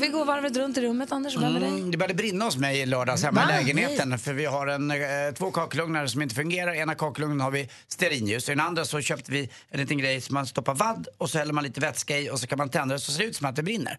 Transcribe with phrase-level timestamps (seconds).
[0.00, 1.36] Vi går varvet runt i rummet, Anders.
[1.36, 1.68] Vem är dig?
[1.68, 4.18] Mm, det började brinna hos mig i lördags hemma i lägenheten.
[4.18, 4.96] För vi har en, eh,
[5.38, 6.74] två kakelugnar som inte fungerar.
[6.74, 8.48] Ena kakelugnen har vi stearinljus.
[8.48, 11.38] I den andra så köpte vi en liten grej som man stoppar vadd och så
[11.38, 13.36] häller man lite vätska i och så kan man tända det så ser det ut
[13.36, 13.98] som att det brinner.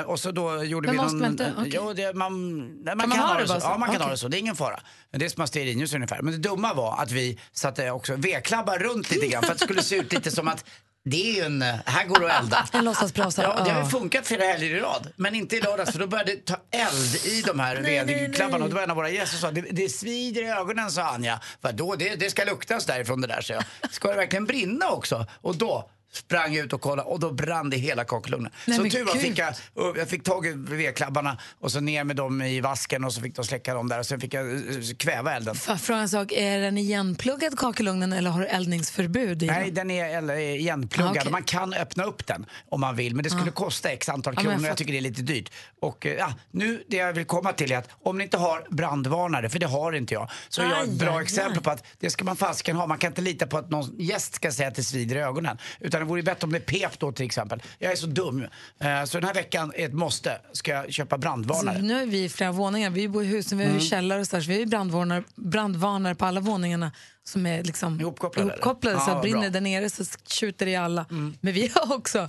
[0.00, 1.20] Eh, och så då gjorde Men vi måste någon...
[1.22, 1.72] man inte- okej.
[1.74, 3.60] Jo, det, man, nej, man man kan, ha ha det det så.
[3.60, 3.66] så?
[3.66, 4.10] Ja, man kan ha Okej.
[4.10, 4.28] det så.
[4.28, 4.80] Det är ingen fara.
[5.10, 6.22] Det är som att ha stearinljus ungefär.
[6.22, 9.64] Men det dumma var att vi satte också vedklabbar runt lite grann för att det
[9.64, 10.64] skulle se ut lite som att
[11.04, 11.62] det är ju en...
[11.62, 12.68] Här går det att elda.
[12.72, 13.42] En låtsasbrasa.
[13.42, 15.08] Ja, det har ju funkat flera helger i rad.
[15.16, 18.64] Men inte i lördags för då började det ta eld i de här vedklabbarna.
[18.64, 21.02] Och det var en av våra gäster som sa det, det svider i ögonen sa
[21.02, 21.40] Anja.
[21.60, 23.64] Vadå, det, det ska luktas därifrån det där så jag.
[23.90, 25.26] Ska det verkligen brinna också?
[25.40, 28.52] Och då sprang ut och kollade och då brann det hela kakelugnen.
[28.64, 29.54] Så tur var fick jag,
[29.96, 33.36] jag fick tag i vedklabbarna och så ner med dem i vasken och så fick
[33.36, 34.60] de släcka dem där och sen fick jag eh,
[34.98, 35.54] kväva elden.
[35.54, 36.32] Fråga en sak?
[36.32, 39.46] Är den igenpluggad kakelugnen eller har du eldningsförbud i?
[39.46, 41.16] Nej, den är igenpluggad.
[41.16, 41.32] Ah, okej.
[41.32, 44.42] Man kan öppna upp den om man vill, men det skulle kosta x antal Ja,
[44.42, 44.68] men jag kronor.
[44.68, 45.52] jag, tycker det är lite dyrt.
[45.80, 48.66] Och eh, ja, nu, det jag vill komma till är att om ni inte har
[48.70, 51.62] brandvarnare, för det har inte jag, så är jag ett bra aj, exempel aj.
[51.62, 52.86] på att det ska man fasiken ha.
[52.86, 55.58] Man kan inte lita på att någon gäst ska säga att det svider i ögonen.
[55.80, 57.62] Utan det vore bättre om det pep då till exempel.
[57.78, 58.46] Jag är så dum.
[58.80, 60.40] Eh, så den här veckan är ett måste.
[60.52, 61.76] Ska jag köpa brandvarnare.
[61.76, 62.90] Så nu är vi i flera våningar.
[62.90, 63.82] Vi bor i husen, vi har Mm.
[63.82, 66.92] källare och så, där, så vi har brandvarnare, brandvarnare på alla våningarna
[67.24, 68.96] som är liksom Ihopkopplade, ihopkopplade.
[68.96, 69.46] Ja, så att brinner bra.
[69.46, 69.52] Mm.
[69.52, 71.06] där nere så tjuter det i alla.
[71.40, 72.28] Men vi har också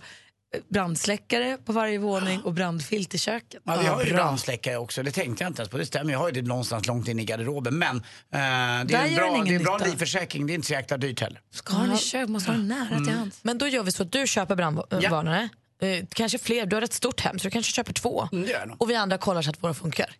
[0.69, 3.61] brandsläckare på varje våning och brandfilt i köket.
[3.65, 4.15] Ja, vi har ju bra.
[4.23, 5.77] brandsläckare också, det tänkte jag inte ens på.
[5.77, 7.77] Det stämmer, jag har ju det någonstans långt in i garderoben.
[7.79, 9.85] Men eh, det är en bra, det är en bra nytta.
[9.89, 11.41] livförsäkring, det är inte så jäkla dyrt heller.
[11.51, 13.05] Ska ha den i köket, måste ha den nära Mm.
[13.05, 13.39] till hands.
[13.43, 15.49] Men då gör vi så att du köper brandvarnare.
[15.81, 18.29] Eh, kanske fler, du har ett stort hem så du kanske köper två.
[18.31, 18.75] Mm, det.
[18.77, 20.15] Och vi andra kollar så att våra funkar.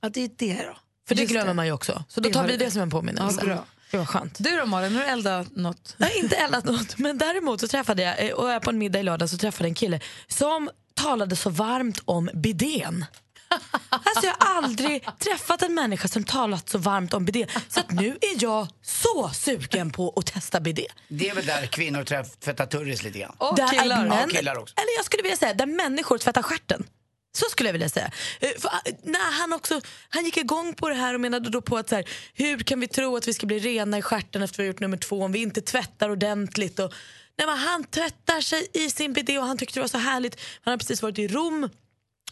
[0.00, 0.76] Ja, det är det då.
[1.08, 2.04] För det Just glömmer man ju också.
[2.08, 2.64] Så då Det tar vi du.
[2.64, 3.36] det som en påminnelse.
[3.40, 3.64] Ja, bra.
[3.92, 4.36] Det var skönt.
[4.38, 5.94] Du då Malin, har du eldat något?
[5.98, 8.70] Jag har inte eldat något, men däremot så träffade jag, eh, och jag är på
[8.70, 13.04] en middag i lördag så träffade jag en kille som talade så varmt om bidén.
[13.88, 17.48] Alltså jag har aldrig träffat en människa som talat så varmt om bidén.
[17.68, 20.86] Så att nu är jag så sugen på att testa bidé.
[21.08, 22.04] Det är väl där kvinnor
[22.40, 23.34] tvättar turris lite grann.
[23.38, 24.00] Och Där killar.
[24.04, 24.74] är Ja, män- killar också.
[24.76, 26.84] Eller jag skulle vilja säga där människor tvättar stjärten.
[27.32, 28.10] Så skulle jag vilja säga.
[28.40, 31.60] Eh, För, eh, när han, också, han gick igång på det här och menade då
[31.62, 32.04] på att så här,
[32.34, 34.80] hur kan vi tro att vi ska bli rena i stjärten efter vi har gjort
[34.80, 36.78] nummer två om vi inte tvättar ordentligt.
[36.78, 36.92] Och,
[37.38, 40.40] nej, men han tvättar sig i sin bidé och han tyckte det var så härligt.
[40.62, 41.68] Han har precis varit i Rom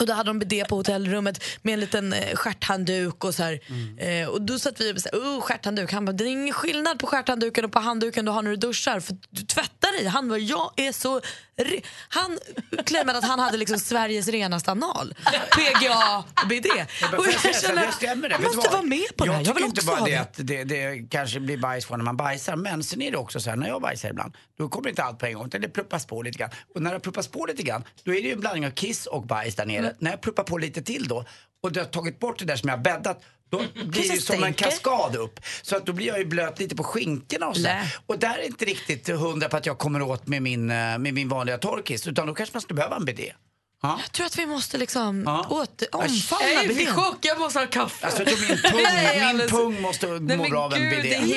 [0.00, 3.60] och då hade de bidé på hotellrummet med en liten eh, stjärthandduk och så här.
[3.98, 5.92] Eh, och då satt vi och sa, oh stjärthandduk.
[5.92, 8.56] Han bara, det är ingen skillnad på stjärthandduken och på handduken du har när du
[8.56, 10.06] duschar för du tvättar i.
[10.06, 11.20] Han bara, jag är så...
[12.08, 12.38] Han
[12.84, 15.14] klämde att han hade liksom Sveriges renaste anal.
[15.56, 16.24] PGA.
[16.48, 18.36] Men Och jag känner, det stämmer det.
[18.42, 19.38] jag måste vara med på det här.
[19.38, 22.56] Jag tycker inte bara det att det, det kanske blir bajs på när man bajsar.
[22.56, 25.18] Men sen är det också så här, när jag bajsar ibland, då kommer inte allt
[25.18, 25.46] på en gång.
[25.46, 26.50] Utan det pluppas på lite grann.
[26.74, 29.06] Och när det pluppas på lite grann, då är det ju en blandning av kiss
[29.06, 29.94] och bajs där nere.
[29.98, 31.24] När jag pluppar på lite till då,
[31.62, 34.20] och du har tagit bort det där som jag har bäddat, då blir det ju
[34.20, 35.40] som en kaskad upp.
[35.62, 37.68] Så att då blir jag ju blöt lite på skinkorna och så.
[38.06, 41.14] Och där är inte riktigt hundra på att jag kommer åt med min, eh, med
[41.14, 42.06] min vanliga torkis.
[42.06, 43.32] Utan då kanske man skulle behöva en bidé.
[43.82, 43.98] Ja.
[44.02, 45.46] Jag tror att vi måste liksom Ja.
[45.50, 46.94] åter, omfamna Jag är i bidén.
[46.94, 48.06] chock, jag måste ha kaffe.
[48.06, 51.08] Alltså, min pung, min pung måste Nej, må men bra av en bidé.
[51.16, 51.34] i.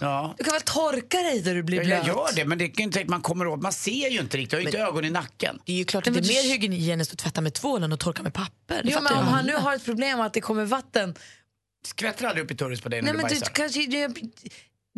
[0.00, 0.34] Ja.
[0.38, 2.06] Du kan väl torka dig där du blir blöt?
[2.06, 3.62] jag gör det, men det är ju inte att man kommer åt.
[3.62, 5.58] Man ser ju inte riktigt, jag har ju inte ögon i nacken.
[5.64, 8.00] Det är ju klart att det är mer hygieniskt att tvätta med tvål än att
[8.00, 8.80] torka med papper.
[8.84, 11.14] Jo, men om han nu har ett problem att det kommer vatten.
[11.86, 13.54] Skvätter aldrig upp i turris på dig när Nej, du men du bajsar?
[13.54, 13.86] kanske...
[13.86, 14.08] Det,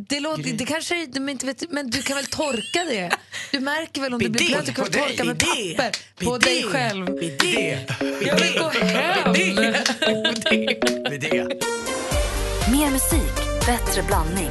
[0.08, 3.10] det, låter, det kanske men, inte vet, men du kan väl torka det?
[3.52, 4.66] Du märker väl om det blir blött?
[4.66, 7.06] Du kan på väl dig, torka med bidé, papper på bidé, dig själv.
[7.06, 7.78] Bidé,
[8.26, 9.32] Jag vill gå hem!
[9.32, 9.72] bidé.
[12.72, 13.34] Mer musik,
[13.66, 14.50] bättre blandning.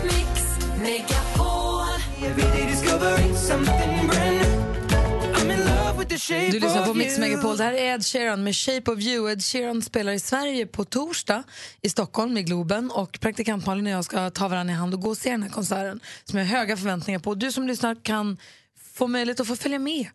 [6.10, 7.58] Du lyssnar på Mix Megapol.
[7.58, 9.32] Det här är Ed Sheeran med Shape of you.
[9.32, 11.44] Ed Sheeran spelar i Sverige på torsdag
[11.82, 15.02] i Stockholm i Globen och praktikant Malin och jag ska ta varandra i hand och
[15.02, 17.36] gå och se den här konserten som jag har höga förväntningar på.
[17.36, 18.38] Du som lyssnar kan
[18.94, 20.08] få möjlighet att få följa med.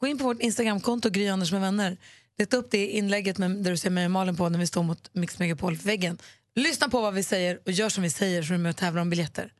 [0.00, 1.96] Gå in på vårt Instagramkonto Gry Anders med vänner.
[2.38, 4.82] Leta upp det inlägget med, där du ser mig och Malin på när vi står
[4.82, 6.18] mot Mix Megapol-väggen.
[6.56, 8.76] Lyssna på vad vi säger och gör som vi säger så är du med och
[8.76, 9.52] tävlar om biljetter.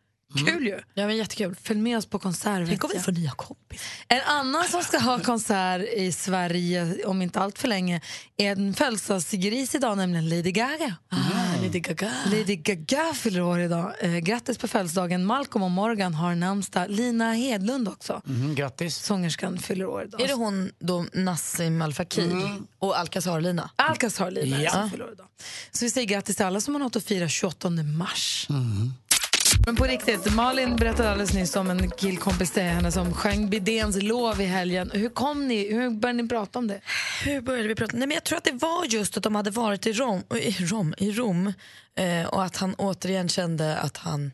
[0.46, 0.80] Kul ju.
[0.94, 1.54] Ja, men jättekul.
[1.62, 2.68] Följ med oss på konsert.
[2.68, 3.84] Tänk om vi får nya kompisar.
[4.08, 8.00] En annan som ska ha konsert i Sverige om inte allt för länge
[8.36, 10.94] är en födelsedagsgris idag, nämligen Lady Gaga.
[11.08, 11.16] Ah,
[11.62, 12.12] Lady Gaga.
[12.26, 13.92] Lady Gaga fyller år idag.
[14.00, 15.24] Eh, grattis på födelsedagen.
[15.24, 16.90] Malcolm och Morgan har namnsdag.
[16.90, 18.22] Lina Hedlund också.
[18.26, 18.96] Mm, grattis.
[18.96, 20.20] Sångerskan fyller år idag.
[20.20, 23.70] Är det hon då Nassim Al Fakir och Alcazar-Lina?
[23.76, 24.88] Alcazar Lina Ja.
[24.92, 25.26] fyller år idag.
[25.70, 28.46] Så vi säger grattis till alla som har något att fira 28 mars.
[29.66, 34.02] Men på riktigt, Malin berättade alldeles nyss om en killkompis till henne som sjöng Bidéns
[34.02, 34.90] lov i helgen.
[34.94, 35.74] Hur kom ni?
[35.74, 36.80] Hur började ni prata om det?
[37.24, 37.96] Hur började vi prata?
[37.96, 40.50] Nej, men jag tror att det var just att de hade varit i Rom, i
[40.50, 41.52] Rom, i Rom
[41.96, 44.32] eh, och att han återigen kände att han,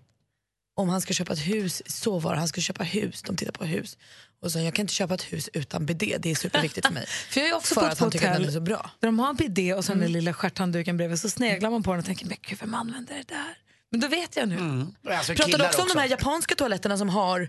[0.76, 3.52] om han ska köpa ett hus, så var det, han ska köpa hus, de tittar
[3.52, 3.98] på hus.
[4.42, 7.06] Och så jag kan inte köpa ett hus utan bidé, det är superviktigt för mig.
[7.30, 8.90] För jag är också för att han tycker att den är så bra.
[9.00, 11.82] där de har en bidé och så den där lilla stjärthandduken bredvid så sneglar man
[11.82, 13.56] på den och tänker, men gud vem använder det där?
[13.90, 14.86] Men då vet jag nu.
[15.10, 17.40] Alltså, Pratar du också om de här japanska toaletterna som har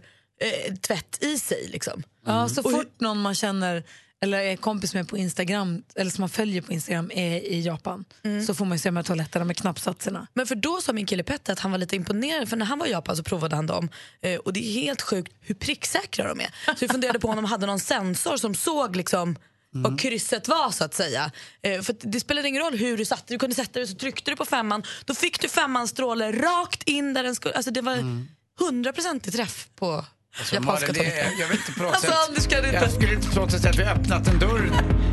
[0.41, 1.67] eh, tvätt i sig?
[1.67, 2.03] Liksom?
[2.25, 3.83] Ja, så fort någon man känner
[4.23, 8.05] eller är kompis med på Instagram eller som man följer på Instagram är i Japan
[8.47, 10.27] så får man ju se de här toaletterna med knappsatserna.
[10.33, 12.79] Men för då sa min kille Petter att han var lite imponerad för när han
[12.79, 13.89] var i Japan så provade han dem
[14.21, 16.49] eh, och det är helt sjukt hur pricksäkra de är.
[16.65, 19.35] Så vi funderade på om de hade någon sensor som såg liksom
[19.73, 21.31] vad krysset var så att säga.
[21.63, 24.31] Eh, för det spelade ingen roll hur du satte Du kunde sätta dig så tryckte
[24.31, 24.83] du på femman.
[25.05, 27.53] Då fick du femmans stråle rakt in där den skulle.
[27.55, 28.25] Alltså det var
[28.59, 30.05] hundraprocentig träff på
[30.39, 32.17] Alltså, japanska Malin, är- jag vet inte på något Alltså, sätt.
[32.29, 34.39] Anders, kan inte- Jag skulle inte på något sätt säga att vi har öppnat en
[34.39, 34.71] dörr.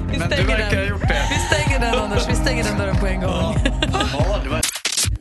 [0.08, 0.78] Men du verkar den.
[0.78, 1.22] ha gjort det.
[1.30, 3.30] Vi stänger den Anders, vi stänger den dörren på en gång.
[3.30, 4.60] Ja, det var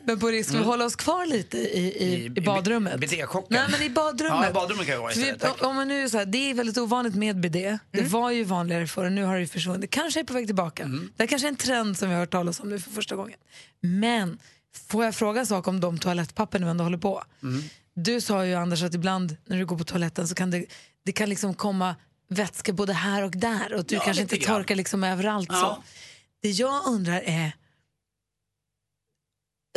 [0.08, 3.00] Men på risk, ska vi hålla oss kvar lite i, i, i badrummet?
[3.00, 3.56] bidéchocken.
[3.56, 4.38] Nej men i badrummet.
[4.42, 6.54] Ja, i badrummet kan jag vara För vi, om man nu så här, det är
[6.54, 7.78] väldigt ovanligt med bidé.
[7.90, 9.90] Det var ju vanligare förr nu har det försvunnit.
[9.90, 10.84] Kanske är på väg tillbaka.
[11.16, 13.16] Det här kanske är en trend som vi har hört talas om nu för första
[13.16, 13.38] gången.
[13.80, 14.38] Men
[14.88, 17.24] får jag fråga en sak om de toalettpapper nu ändå håller på?
[17.94, 20.64] Du sa ju Anders att ibland när du går på toaletten så kan det,
[21.04, 21.96] det kan liksom komma
[22.28, 25.48] vätska både här och där och att du Ja, kanske inte torkar liksom överallt.
[25.48, 25.54] Så.
[25.54, 25.82] Ja.
[26.42, 27.52] Det jag undrar är,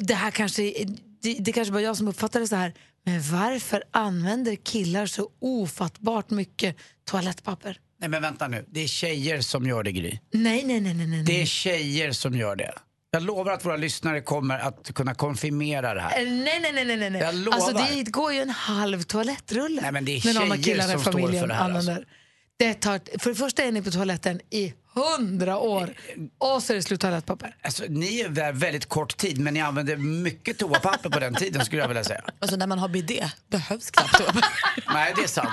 [0.01, 0.73] det här kanske,
[1.21, 2.73] det, det kanske bara jag som uppfattar det så här,
[3.05, 6.75] men varför använder killar så ofattbart mycket
[7.05, 7.77] toalettpapper?
[7.99, 10.19] Nej men vänta nu, det är tjejer som gör det Gry.
[10.31, 11.23] Nej, nej, nej, nej, nej.
[11.23, 12.73] Det är tjejer som gör det.
[13.11, 16.21] Jag lovar att våra lyssnare kommer att kunna konfirmera det här.
[16.21, 17.21] Eh, Nej, nej, nej, nej, nej.
[17.21, 17.57] Jag lovar.
[17.57, 19.81] Alltså det går ju en halv toalettrulle.
[19.81, 21.93] Nej, men det är tjejer som står familjen för det här, använder.
[21.93, 22.09] alltså.
[22.57, 25.93] Det tar, för det första är ni på toaletten i hundra år
[26.37, 27.55] och så är det slut toalettpapper.
[27.61, 31.65] Alltså, ni är där väldigt kort tid men ni använde mycket toapapper på den tiden
[31.65, 32.21] skulle jag vilja säga.
[32.39, 34.45] Alltså när man har bidé behövs knappt toapapper.
[34.93, 35.49] Nej det är sant.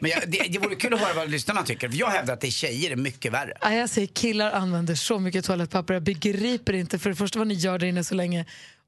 [0.00, 1.88] Men jag, det, det vore kul att höra vad lyssnarna tycker.
[1.88, 3.52] För jag hävdar att det är tjejer är mycket värre.
[3.60, 5.94] Ja, jag säger killar använder så mycket toalettpapper.
[5.94, 8.44] Jag begriper inte för det första vad ni gör där inne så länge.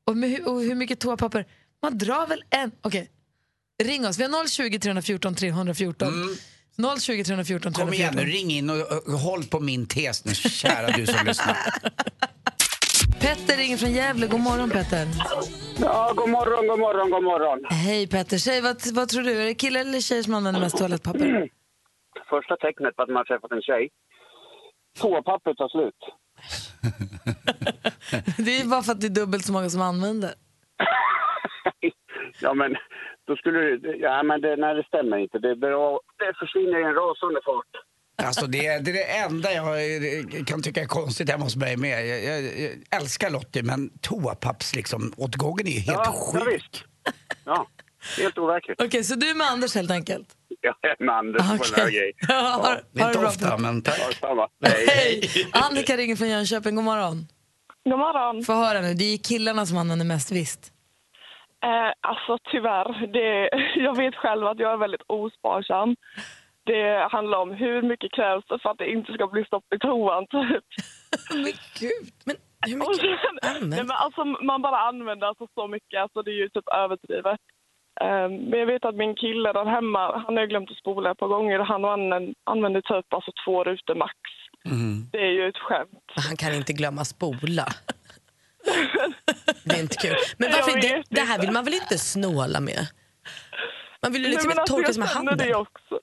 [0.06, 1.46] Och, med, hur- och hur mycket toapapper?
[1.82, 2.70] Man drar väl en...
[2.82, 3.10] Okej,
[3.82, 4.18] ring oss.
[4.18, 6.08] Vi har 020 314 314.
[7.00, 8.24] 020 314 Kom igen nu, 314.
[8.24, 11.56] ring in och, och, och håll på min tes nu kära du som lyssnar.
[13.20, 14.26] Petter ringer från Gävle.
[14.26, 15.06] God morgon Petter.
[15.80, 17.64] Ja, god morgon, god morgon, god morgon.
[17.70, 18.38] Hej Petter.
[18.38, 19.40] Säg, vad, vad tror du?
[19.42, 21.48] Är det killar eller tjejer som använder mest toalettpapper?
[22.28, 23.88] Första tecknet på att man har träffat en tjej.
[24.98, 26.00] Toapappret tar slut.
[28.46, 30.30] Det är bara för att det är dubbelt så många som använder.
[32.40, 32.76] ja, men
[33.26, 33.96] då skulle du...
[34.00, 35.38] Ja, men det, nej, det stämmer inte.
[35.38, 35.74] Det, det,
[36.24, 37.72] det försvinner i en rasande fart.
[38.28, 41.76] Alltså det, är- det är det enda jag kan tycka är konstigt hemma hos mig
[41.76, 42.06] med.
[42.08, 46.54] Jag, jag, jag älskar Lottie men toapapps liksom, åtgången är ju helt Ja, ja, sjuk.
[46.54, 46.84] visst.
[47.44, 47.66] Ja,
[48.18, 48.80] helt overkligt.
[48.82, 50.28] Okej, så du är med Anders helt enkelt?
[50.60, 52.12] Jag är med Anders på den här grejen.
[52.28, 53.28] Ja, ha, Det är inte bra.
[53.28, 54.18] ofta men tack.
[54.22, 54.48] Ja.
[54.64, 54.86] Hej.
[54.88, 55.48] Hej!
[55.52, 56.74] Annika ringer från Jönköping.
[56.74, 57.26] God morgon.
[57.84, 58.44] God morgon.
[58.44, 60.71] Få höra nu, det är killarna som använder mest, visst?
[61.62, 63.50] Eh, alltså tyvärr, det,
[63.84, 65.96] jag vet själv att jag är väldigt osparsam.
[66.64, 69.78] Det handlar om hur mycket krävs det för att det inte ska bli stopp i
[69.78, 70.26] toan.
[70.26, 70.64] Typ.
[71.34, 72.12] Men gud.
[72.24, 76.22] Men hur mycket sen- nej, använder men alltså, man bara använder alltså så mycket, alltså,
[76.22, 77.40] det är ju typ överdrivet.
[78.00, 81.18] Eh, men jag vet att min kille där hemma, han har glömt att spola ett
[81.18, 81.58] par gånger.
[81.58, 84.14] Han använder, använder typ alltså två rutor max.
[85.12, 86.04] Det är ju ett skämt.
[86.28, 87.66] Han kan inte glömma spola.
[89.64, 90.16] Det är inte kul.
[90.36, 92.86] Men varför, det, det här vill man väl inte snåla med?
[94.02, 95.38] Man vill ju liksom men alltså, torka sig med handen.
[95.38, 95.98] Det också.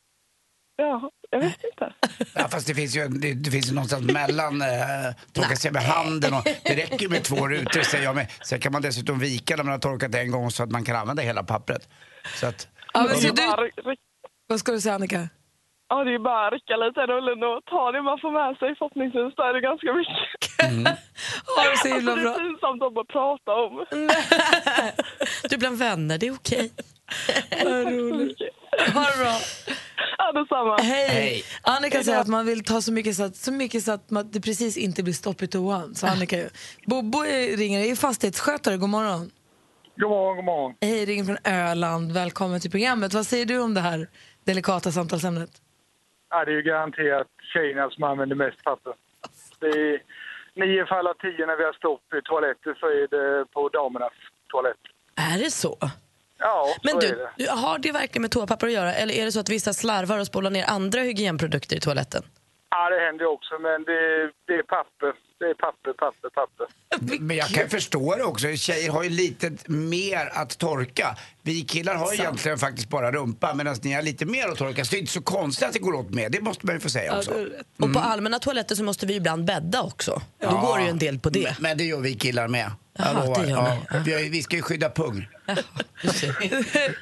[0.75, 1.93] Ja, jag vet inte.
[2.35, 4.67] Ja, fast det finns ju det, det finns ju någonstans mellan eh,
[5.33, 8.15] torka sig med handen och det räcker ju med två rutor säger jag.
[8.15, 8.31] med.
[8.43, 10.95] Sen kan man dessutom vika när man har torkat en gång så att man kan
[10.95, 11.89] använda hela pappret.
[12.35, 13.99] Så att, Ja, men Det så är bara, du, ryck-
[14.47, 15.29] vad ska du säga Annika?
[15.89, 18.57] ja, det är bara att rycka lite i rullen och ta det man får med
[18.57, 18.75] sig.
[18.77, 20.99] Förhoppningsvis då är det ganska mycket.
[21.63, 22.45] Ha det så himla Alltså, det bra.
[22.45, 23.85] är pinsamt att bara prata om.
[25.49, 26.71] Du är bland vänner, det är okej.
[27.63, 28.37] Vad roligt.
[28.93, 29.37] Ha det bra.
[30.17, 30.77] Ja, detsamma.
[30.81, 31.07] Hej.
[31.07, 31.43] Hej.
[31.61, 34.31] Annika säger att man vill ta så mycket så att, så mycket så att man,
[34.31, 35.95] det precis inte blir stopp i toan.
[35.95, 36.49] Så Annika, ju.
[36.85, 38.77] Bobo är- ringer, är fastighetsskötare.
[38.77, 39.31] God morgon.
[39.97, 40.73] God morgon, god morgon.
[40.81, 42.11] Hej, ringer från Öland.
[42.11, 43.13] Välkommen till programmet.
[43.13, 44.07] Vad säger du om det här
[44.45, 45.49] delikata samtalsämnet?
[46.29, 48.93] Ja, det är ju garanterat tjejerna som använder mest papper.
[49.59, 50.01] Det är
[50.59, 54.13] nio fall av tio när vi har stopp i toaletter så är det på damernas
[54.51, 54.83] toalett.
[55.15, 55.77] Är det så?
[56.39, 57.51] Ja, Men så är du, det.
[57.51, 60.27] har det verkligen med toapapper att göra eller är det så att vissa slarvar och
[60.27, 62.23] spolar ner andra hygienprodukter i toaletten?
[62.71, 65.13] Ja, det händer också, men det, det är papper.
[65.39, 66.67] Det är papper, papper, papper.
[67.19, 68.47] Men jag kan förstå det också.
[68.47, 71.15] Tjejer har ju lite mer att torka.
[71.49, 74.85] Vi killar har ju egentligen faktiskt bara rumpa medan ni har lite mer att torka.
[74.85, 76.31] Så det är inte så konstigt att det går åt med.
[76.31, 77.31] Det måste man ju få säga också.
[77.79, 80.21] Och på allmänna toaletter så måste vi ibland bädda också.
[80.41, 81.43] Då går det ju en del på det.
[81.43, 82.71] Men, men det gör vi killar med.
[82.97, 83.75] Jaha, det gör ja.
[83.75, 83.79] ni.
[83.89, 84.17] Ja.
[84.17, 85.27] Vi, vi ska ju skydda pung.
[85.45, 85.63] Nej,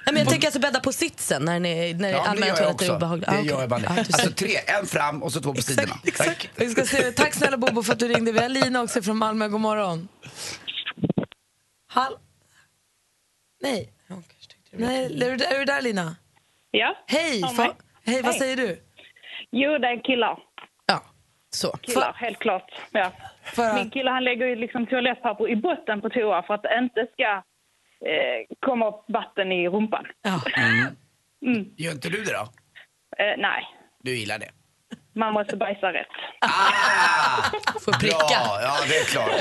[0.06, 3.32] men jag tänker alltså bädda på sitsen när, ni, när Ja, allmänna toaletter är obehagliga.
[3.32, 3.82] Det Ah, gör jag bara.
[3.82, 4.00] Ja, ser.
[4.00, 6.00] Alltså tre, en fram och så två på sidorna.
[6.18, 6.50] Tack.
[6.56, 7.12] Vi ska se.
[7.12, 8.32] Tack snälla Bobo för att du ringde.
[8.32, 9.48] Vi har Lina också från Malmö.
[9.48, 10.08] God morgon.
[11.88, 12.14] Hall...
[13.62, 13.94] Nej.
[14.72, 16.16] Nej, är du, är du där Lina?
[16.72, 16.96] Ja.
[17.08, 17.42] Hej!
[17.42, 17.72] Fa- mig.
[18.06, 18.40] Hej, vad Hej.
[18.40, 18.80] säger du?
[19.52, 20.40] Jo, det är killar.
[20.86, 21.02] Ja,
[21.50, 21.72] så.
[21.78, 22.72] Killar, helt klart.
[22.92, 23.12] Ja.
[23.44, 26.78] För Min kille han lägger ju liksom toalettpapper i botten på toa för att det
[26.80, 27.24] inte ska
[28.10, 30.06] eh, komma upp vatten i rumpan.
[30.22, 30.42] ja.
[31.78, 32.48] Gör inte du det då?
[33.24, 33.64] Eh, nej,
[34.04, 34.50] Du gillar det?
[35.18, 36.08] Man måste bajsa rätt.
[37.86, 38.18] Får pricka.
[38.18, 39.32] Bra, ja det är klart.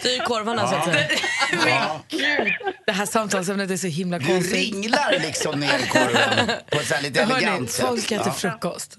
[0.00, 1.08] Styr korvarna så att säga.
[1.66, 2.00] Ja.
[2.86, 4.54] Det här samtalsämnet är så himla Du konstigt.
[4.74, 7.86] ringlar liksom ner korven på ett så här lite Hörni, elegant sätt.
[7.86, 8.32] folk äter Ja.
[8.32, 8.96] frukost.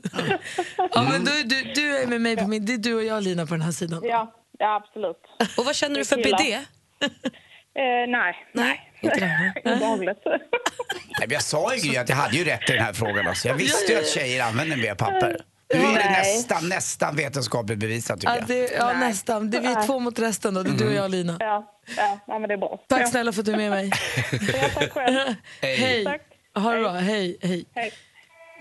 [0.92, 2.66] Ja, men du, du, du är med mig på min...
[2.66, 4.02] Det är du och jag Lina på den här sidan.
[4.04, 5.18] Ja, ja absolut.
[5.58, 6.38] Och vad känner du för Killar.
[6.38, 6.54] bidé?
[6.54, 8.36] Eh, nej.
[8.54, 9.20] Nej, inte
[9.64, 9.72] det.
[9.76, 10.18] Obehagligt.
[10.26, 13.28] Nej, men jag sa ju att jag hade ju rätt i den här frågan.
[13.28, 13.48] Alltså.
[13.48, 15.38] Jag visste ju att tjejer använder mer papper.
[15.74, 18.48] Nu är det nästan, nästan vetenskapligt bevisat tycker Ja, jag.
[18.48, 19.50] det, ja nästan.
[19.50, 20.64] Det är vi två mot resten då.
[20.64, 21.38] Det är du och jag Lina.
[21.40, 22.80] Ja, ja, ja, men det är bra.
[22.90, 23.08] Tack ja.
[23.08, 23.92] snälla för att du är med mig.
[24.32, 25.34] Ja, tack själv.
[25.62, 26.04] Hej.
[26.06, 26.22] Tack.
[26.56, 26.92] Ha det bra.
[26.92, 27.38] Hej.
[27.42, 27.66] Hej.
[27.76, 27.94] Hej.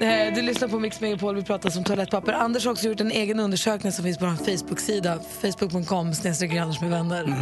[0.00, 2.33] Eh, Du lyssnar på Mix Megapol, vi pratar om toalettpapper.
[2.33, 5.19] Anders har också gjort en egen undersökning som finns på vår Facebook-sida.
[5.40, 7.35] Facebook.com snedstreck Anders med vänner.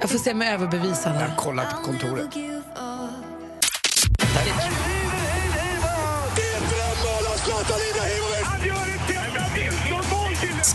[0.00, 1.28] Jag får se överbevisa Jag här.
[1.28, 2.28] har kollat på kontoret.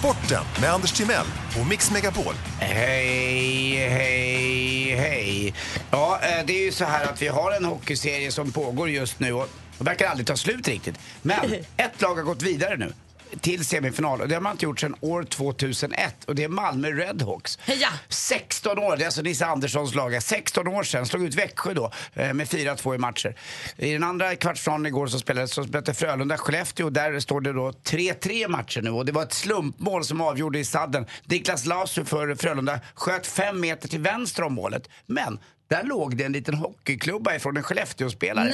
[0.04, 1.26] Sporten med Anders Timell
[1.60, 2.34] och Mix Megapol.
[2.60, 5.54] Hej, hej, hej.
[5.92, 9.20] Ja, eh, det är ju så här att vi har en hockeyserie som pågår just
[9.20, 9.48] nu och
[9.80, 11.00] verkar aldrig ta slut riktigt.
[11.22, 12.94] Men ett lag har gått vidare nu
[13.42, 16.92] till semifinal och det har man inte gjort sedan år 2001 och det är Malmö
[16.92, 17.60] Redhawks.
[17.62, 17.90] Heja!
[18.10, 20.24] 16 år, det är alltså Nisse Anderssons lag.
[20.24, 23.36] 16 år sedan, slog ut Växjö då eh, med 4-2 i matcher.
[23.78, 27.72] I den andra kvartsfinalen igår så spelades så spelade Frölunda-Skellefteå och där står det då
[27.72, 31.06] 3-3 matcher nu och det var ett slumpmål som avgjorde i sadden.
[31.26, 34.90] Niklas Lasu för Frölunda sköt fem meter till vänster om målet.
[35.06, 38.54] Men där låg det en liten hockeyklubba ifrån en Skellefteå-spelare.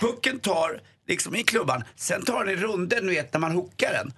[0.00, 3.92] Pucken tar liksom i klubban, sen tar den i runden, du vet när man hookar
[3.92, 4.12] den.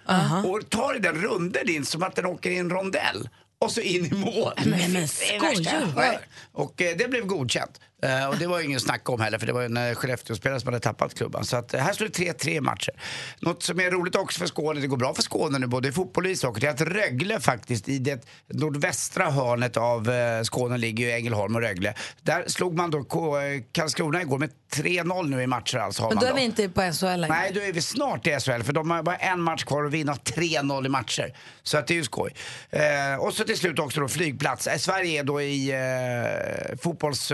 [0.46, 3.28] Och tar i den runden in som att den åker i en rondell.
[3.60, 4.52] Och så in i mål.
[4.64, 6.20] men värsta skojar.
[6.52, 7.80] Och eh, det blev godkänt.
[8.02, 10.66] Eh, och det var ju ingen snack om heller för det var en Skellefteå-spelare som
[10.68, 11.44] hade tappat klubban.
[11.44, 12.92] Så att, eh, här står det 3-3 matcher.
[13.40, 15.92] Något som är roligt också för Skåne, det går bra för Skåne nu både i
[15.92, 20.78] fotboll och ishockey, det är att Rögle faktiskt i det nordvästra hörnet av eh, Skåne
[20.78, 21.94] ligger ju Ängelholm och Rögle.
[22.22, 23.32] Där slog man då K-
[23.72, 26.02] Karlskrona igår med 3-0 nu i matcher alltså.
[26.02, 26.36] Har Men då är då.
[26.36, 27.26] vi inte på SHL längre.
[27.28, 29.92] Nej, då är vi snart i SHL för de har bara en match kvar att
[29.92, 31.34] vinna 3-0 i matcher.
[31.62, 32.34] Så att det är ju skoj.
[32.70, 32.80] Eh,
[33.20, 34.68] och så till slut också då flygplats.
[34.78, 35.72] Sverige är då i,
[36.82, 37.32] fotbolls,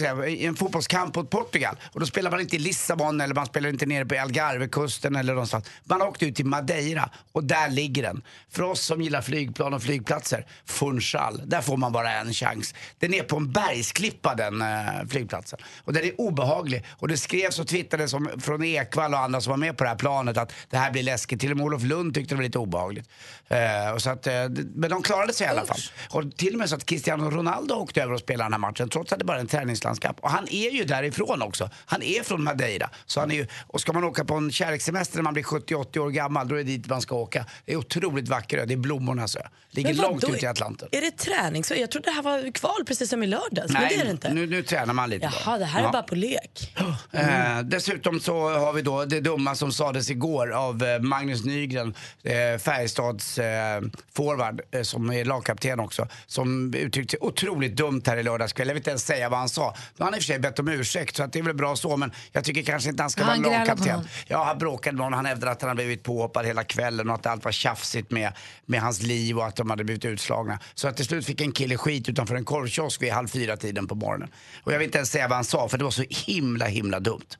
[0.00, 1.76] säga, i en fotbollskamp mot Portugal.
[1.92, 5.32] Och då spelar man inte i Lissabon eller man spelar inte nere på Algarvekusten eller
[5.32, 5.70] någonstans.
[5.84, 8.22] Man har åkt ut till Madeira och där ligger den.
[8.50, 12.74] För oss som gillar flygplan och flygplatser, Funchal, där får man bara en chans.
[12.98, 14.68] Den är på en bergsklippa den eh,
[15.08, 15.58] flygplatsen.
[15.84, 16.84] Och den är obehaglig.
[16.90, 19.90] Och det skrevs och twittrades om, från Ekvall och andra som var med på det
[19.90, 21.40] här planet att det här blir läskigt.
[21.40, 23.08] Till och med Olof Lund tyckte det var lite obehagligt.
[23.48, 24.32] Eh, och så att, eh,
[24.74, 25.80] men de klarade sig i alla fall.
[26.10, 28.88] Och till och med så att Cristiano Ronaldo åkte över och spelade den här matchen
[28.88, 29.48] trots att det bara är en
[29.90, 30.16] träningslandskap.
[30.20, 31.70] Och han är ju därifrån också.
[31.86, 32.90] Han är från Madeira.
[33.06, 35.98] Så han är ju, och ska man åka på en kärlekssemester när man blir 70-80
[35.98, 37.44] år gammal då är det dit man ska åka.
[37.64, 38.64] Det är otroligt vacker ö.
[38.66, 39.40] Det är blommornas ö.
[39.70, 40.88] Ligger långt ut i Atlanten.
[40.92, 41.64] Är det träning?
[41.64, 44.10] Så jag trodde det här var kval precis som i lördags, men det är det
[44.10, 44.32] inte.
[44.32, 45.92] Nu, nu tränar man lite Jaha, det här är Ja.
[45.92, 46.74] bara på lek.
[47.12, 51.94] Eh, dessutom så har vi då det dumma som sades igår av eh, Magnus Nygren,
[52.22, 53.82] eh, Färjestads eh,
[54.16, 58.68] forward, eh, som är lagkapten också, som uttryckte sig otroligt dumt här i lördags kväll.
[58.68, 59.74] Jag vill inte ens säga vad han sa.
[59.96, 61.54] Nu har han i och för sig bett om ursäkt så att det är väl
[61.54, 64.00] bra så men jag tycker kanske inte han ska han vara lagkapten.
[64.26, 65.16] Ja, han bråkade med honom.
[65.16, 68.32] Han hävdade att han hade blivit påhoppad hela kvällen och att allt var tjafsigt med,
[68.66, 70.58] med hans liv och att de hade blivit utslagna.
[70.74, 73.86] Så att till slut fick en kille skit utanför en korvkiosk vid halv fyra tiden
[73.86, 74.28] på morgonen.
[74.62, 77.00] Och jag vill inte ens säga vad han sa för det var så himla, himla
[77.00, 77.36] dumt.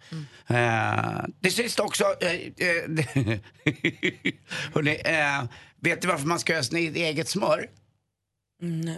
[0.47, 2.05] Eh, det sista också...
[2.61, 3.39] Uh,
[4.75, 5.45] hörrni, eh,
[5.81, 7.67] vet du varför man ska göra sitt eget smör?
[8.63, 8.97] Mm, eh,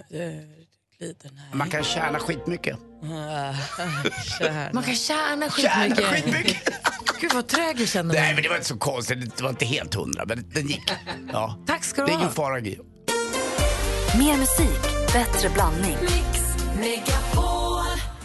[1.03, 1.45] glider, nej.
[1.53, 2.79] Man kan tjäna skitmycket.
[4.73, 6.07] Man kan tjäna Tjäna skitmycket.
[6.25, 6.69] skitmycket!
[7.21, 8.35] Gud vad trög jag känner Nej mig.
[8.35, 10.91] men det var inte så konstigt, det var inte helt hundra men den gick.
[11.33, 11.59] Ja.
[11.67, 12.33] Tack ska du Det är ingen ha.
[12.35, 12.85] fara Gio.
[14.19, 14.83] Mer musik,
[15.13, 15.97] bättre blandning.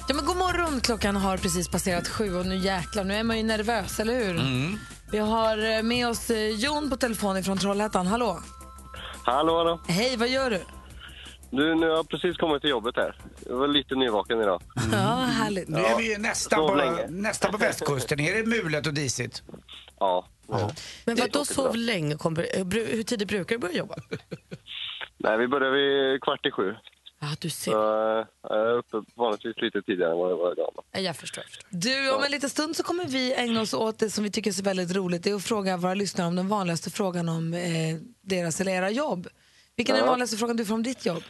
[0.09, 3.37] Ja, men god morgon, klockan har precis passerat sju och nu jäklar, nu är man
[3.37, 4.35] ju nervös, eller hur?
[4.39, 4.79] Mm.
[5.11, 8.07] Vi har eh, med oss eh, Jon på telefon från Trollhättan.
[8.07, 8.39] Hallå!
[9.23, 9.79] Hallå, hallå.
[9.87, 10.61] Hej, vad gör du?
[11.51, 13.15] Du, nu har jag precis kommit till jobbet här.
[13.45, 14.61] Jag var lite nyvaken idag.
[14.91, 15.67] Ja, härligt.
[15.67, 17.07] Nu är vi ju nästan Sov på, länge.
[17.09, 18.19] nästan på västkusten.
[18.19, 19.43] Är det mulet och disigt?
[19.99, 20.27] Ja.
[20.47, 20.71] ja.
[21.05, 21.77] Men Det är vad då tråkigt sov idag.
[21.77, 22.15] länge?
[22.15, 23.95] Kommer, eh, bru- hur tidigt brukar du börja jobba?
[25.17, 26.75] Nej, vi börjar vid kvart i sju.
[27.19, 27.71] Ja, du Så ser.
[28.19, 30.71] eh, jag är uppe vanligtvis lite tidigare än vad jag var idag.
[30.91, 31.43] Ja, Jag förstår.
[31.43, 31.67] Jag förstår.
[31.71, 34.51] Du, om en liten stund så kommer vi ägna oss åt det som vi tycker
[34.51, 35.23] är så väldigt roligt.
[35.23, 37.61] Det är att fråga våra lyssnare om den vanligaste frågan om eh,
[38.21, 39.27] deras eller era jobb.
[39.75, 41.23] Vilken är den vanligaste frågan du får om ditt jobb?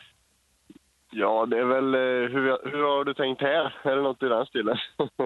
[1.11, 1.93] Ja, det är väl...
[1.95, 3.75] eh, Hur, hur har du tänkt här?
[3.83, 4.77] Är det något i den stilen?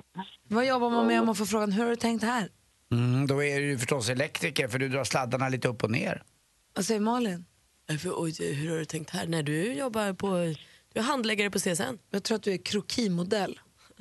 [0.47, 2.49] Vad jobbar man med om man får frågan hur har du tänkt här?
[2.91, 6.23] Mm, då är du ju förstås elektriker för du drar sladdarna lite upp och ner.
[6.75, 7.45] Vad säger Malin?
[7.89, 9.27] Eh, för- Oj, hur har du tänkt här?
[9.27, 10.27] När du jobbar på...
[10.93, 11.97] Du är handläggare på CSN.
[12.09, 13.59] Jag tror att du är krokimodell.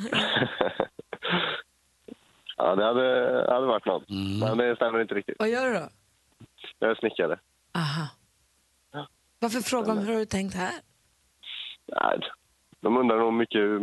[2.57, 3.05] ja, det hade,
[3.53, 4.05] hade varit något.
[4.41, 5.37] Men det stämmer inte riktigt.
[5.39, 5.89] Vad gör du då?
[6.79, 7.39] Jag är snickare.
[7.75, 8.09] Aha.
[9.39, 10.73] Varför frågar de hur har du tänkt här?
[12.03, 12.19] Nej,
[12.83, 13.81] de undrar nog mycket hur,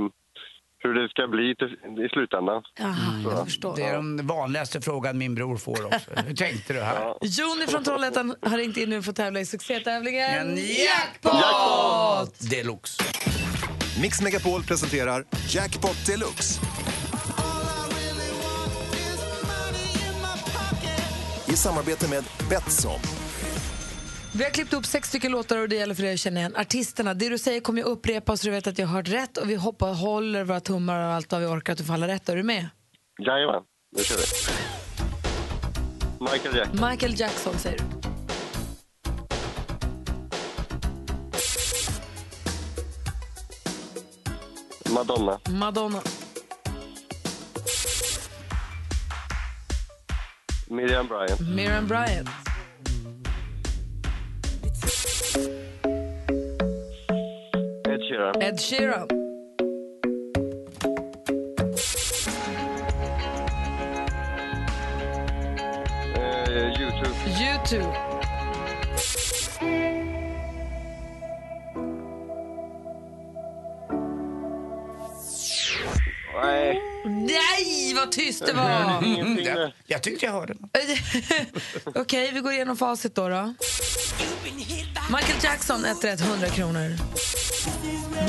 [0.80, 2.64] hur det ska bli till, i slutändan.
[2.80, 3.76] Jaha, jag förstår.
[3.76, 6.12] Det är den vanligaste frågan min bror får också.
[6.28, 7.14] Hur tänkte du här?
[7.22, 12.50] Jon från Trollhättan har ringt in nu för att tävla i succétävlingen En Jackpot!
[12.52, 13.04] Deluxe.
[14.02, 16.62] Mix Megapol presenterar Jackpot Deluxe.
[21.48, 23.26] I samarbete med Betsson.
[24.38, 26.56] Vi har klippt upp sex stycken låtar och det gäller för dig att känna igen
[26.56, 27.13] artisterna.
[27.13, 29.50] Det du säger kommer jag upprepa så du vet att jag har hört rätt och
[29.50, 32.29] vi hoppar håller våra tummar och allt vad vi orkar att du får alla rätt.
[32.29, 32.70] Är du med?
[33.20, 33.62] Jajamän,
[33.98, 34.24] nu kör vi.
[36.32, 36.89] Michael Jackson.
[36.89, 37.84] Michael Jackson säger du.
[44.93, 45.39] Madonna.
[45.50, 46.02] Madonna.
[50.67, 51.39] Miriam Bryant.
[51.56, 52.46] Miriam Bryant.
[58.08, 58.41] Sheeran.
[58.41, 59.08] Ed Sheeran.
[66.15, 67.15] Eh, YouTube.
[67.39, 67.93] YouTube.
[76.43, 79.04] Nej, Nej, vad tyst det var!
[79.06, 80.72] ingenting Jag, jag tyckte jag hörde något.
[81.96, 83.30] Okej, vi går igenom facit då.
[83.30, 83.54] då.
[85.15, 86.91] Michael Jackson, 1 rätt, 100 kronor.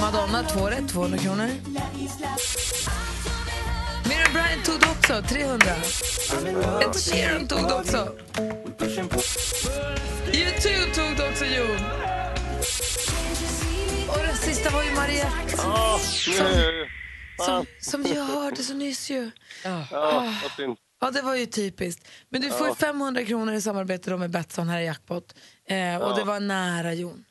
[0.01, 1.49] Madonna, 2 rätt, 200 kronor.
[4.09, 5.67] Miriam Bryant tog det också, 300.
[6.83, 8.09] Ed Sheeran tog det också.
[10.35, 11.77] YouTube tog det också, Jon.
[14.09, 16.87] Och den sista var ju Mariette, Ja, nu...
[17.47, 19.31] som, som vi hörde så nyss ju.
[19.65, 19.87] Ja,
[20.57, 20.77] synd.
[21.01, 22.09] Ja, det var ju typiskt.
[22.29, 25.35] Men du får ju 500 kronor i samarbete då med Betsson här i Jackpot.
[25.69, 27.25] Eh, och det var nära, Jon.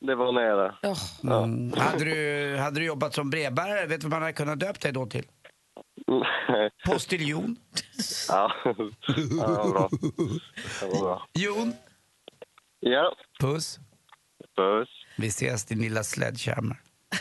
[0.00, 0.74] Det var nära.
[0.82, 1.42] Oh.
[1.44, 1.72] Mm.
[1.72, 4.92] Hade, du, hade du jobbat som brevbärare, vet du vad man hade kunnat döpt dig
[4.92, 5.24] då till?
[6.86, 7.56] Postiljon.
[8.28, 8.74] ja, ja,
[9.16, 9.88] det var bra.
[10.80, 11.26] Det var bra.
[11.34, 11.72] Jon.
[12.80, 13.78] Ja, Puss.
[14.56, 14.88] puss.
[15.18, 16.76] Vi ses din lilla sledgehammer.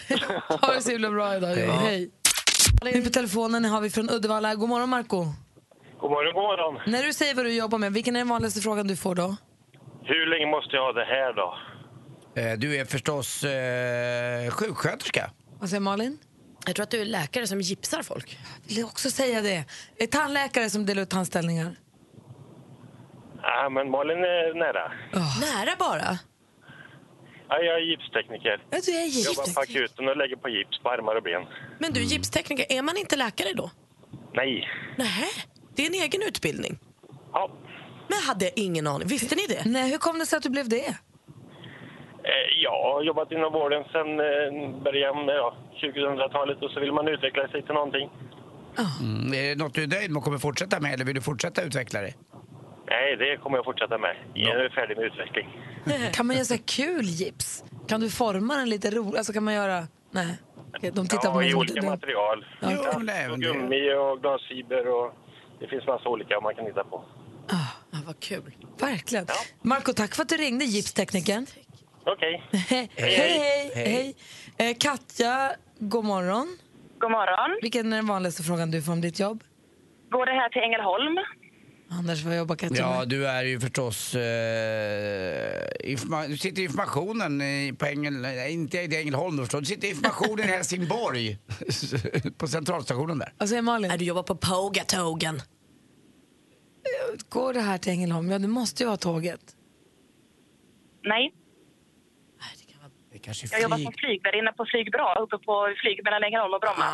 [0.61, 1.69] Ha det så himla bra idag, Jon.
[1.69, 2.09] Hej.
[2.83, 4.55] Nu på telefonen har vi från Uddevalla.
[4.55, 5.25] God morgon, Marco.
[5.99, 6.81] God morgon, god morgon.
[6.87, 9.35] När du säger vad du jobbar med, vilken är den vanligaste frågan du får då?
[10.03, 11.57] Hur länge måste jag ha det här då?
[12.35, 15.31] Eh, Du är förstås eh, sjuksköterska.
[15.59, 16.17] Vad säger Malin?
[16.65, 18.37] Jag tror att du är läkare som gipsar folk.
[18.67, 19.65] Vill jag också säga det.
[19.97, 21.75] Är tandläkare som delar ut tandställningar?
[23.41, 24.91] Ja, men Malin är nära.
[25.41, 26.19] Nära bara.
[27.49, 28.63] Ja, jag är gipstekniker.
[28.69, 29.61] Ja, du är Jobbar på gipstekniker.
[29.83, 31.41] akuten och lägger på gips på armar och ben.
[31.79, 33.71] Men du, gipstekniker, är man inte läkare då?
[34.33, 34.67] Nej.
[34.97, 35.29] Nej,
[35.75, 36.79] det är en egen utbildning.
[37.33, 37.51] Ja.
[38.07, 39.07] Men hade jag ingen aning.
[39.07, 39.61] Visste ni det?
[39.65, 40.95] Nej, hur kom det sig att du blev det?
[42.29, 47.07] Eh, Jag har jobbat inom vården sedan eh, början ja, 2000-talet och så vill man
[47.07, 48.09] utveckla sig till någonting.
[49.01, 49.33] Mm.
[49.33, 51.61] Är det något du är nöjd med och kommer fortsätta med eller vill du fortsätta
[51.61, 52.15] utveckla dig?
[52.89, 54.15] Nej, det kommer jag fortsätta med.
[54.33, 55.47] Jag är färdig med utveckling.
[56.13, 57.63] Kan man göra så här kul gips?
[57.87, 59.17] Kan du forma den lite roligt?
[59.17, 59.87] Alltså kan man göra...
[60.11, 60.37] Nej.
[60.93, 62.45] De tittar ja, på i olika material.
[62.59, 62.71] Ja.
[62.71, 63.47] Ja, Jo, och det.
[63.47, 65.13] gummi och glasfiber och
[65.59, 67.03] det finns massa olika man kan hitta på.
[67.49, 67.57] Ja,
[68.05, 68.51] vad kul.
[68.79, 69.25] Verkligen.
[69.61, 71.45] Marco, tack för att du ringde, gipsteknikern.
[72.05, 72.43] Okej.
[72.51, 74.15] hej, hej, hej.
[74.57, 76.57] Eh, Katja, god morgon.
[76.99, 77.59] God morgon.
[77.61, 79.43] Vilken är den vanligaste frågan du får om ditt jobb?
[80.09, 81.17] Går det här till Ängelholm?
[81.91, 83.09] Anders, vad jobbar Katja Ja, med?
[83.09, 84.15] du är ju förstås...
[84.15, 84.21] Eh,
[85.83, 88.13] informa- du sitter i informationen i, på Ängel...
[88.13, 89.59] nej, Inte i Ängelholm då förstås.
[89.59, 91.37] Du sitter i informationen i Helsingborg.
[92.37, 93.33] på centralstationen där.
[93.37, 93.91] Vad säger Malin?
[93.97, 95.41] du jobbar på Pågatågen.
[97.29, 98.29] Går det här till Ängelholm?
[98.31, 99.41] Ja, det måste ju vara tåget.
[101.03, 101.33] Nej.
[103.19, 106.85] Det kanske Jag jobbar som flygvärdinna på Flygbra uppe på flyg mellan Ängelholm och Bromma.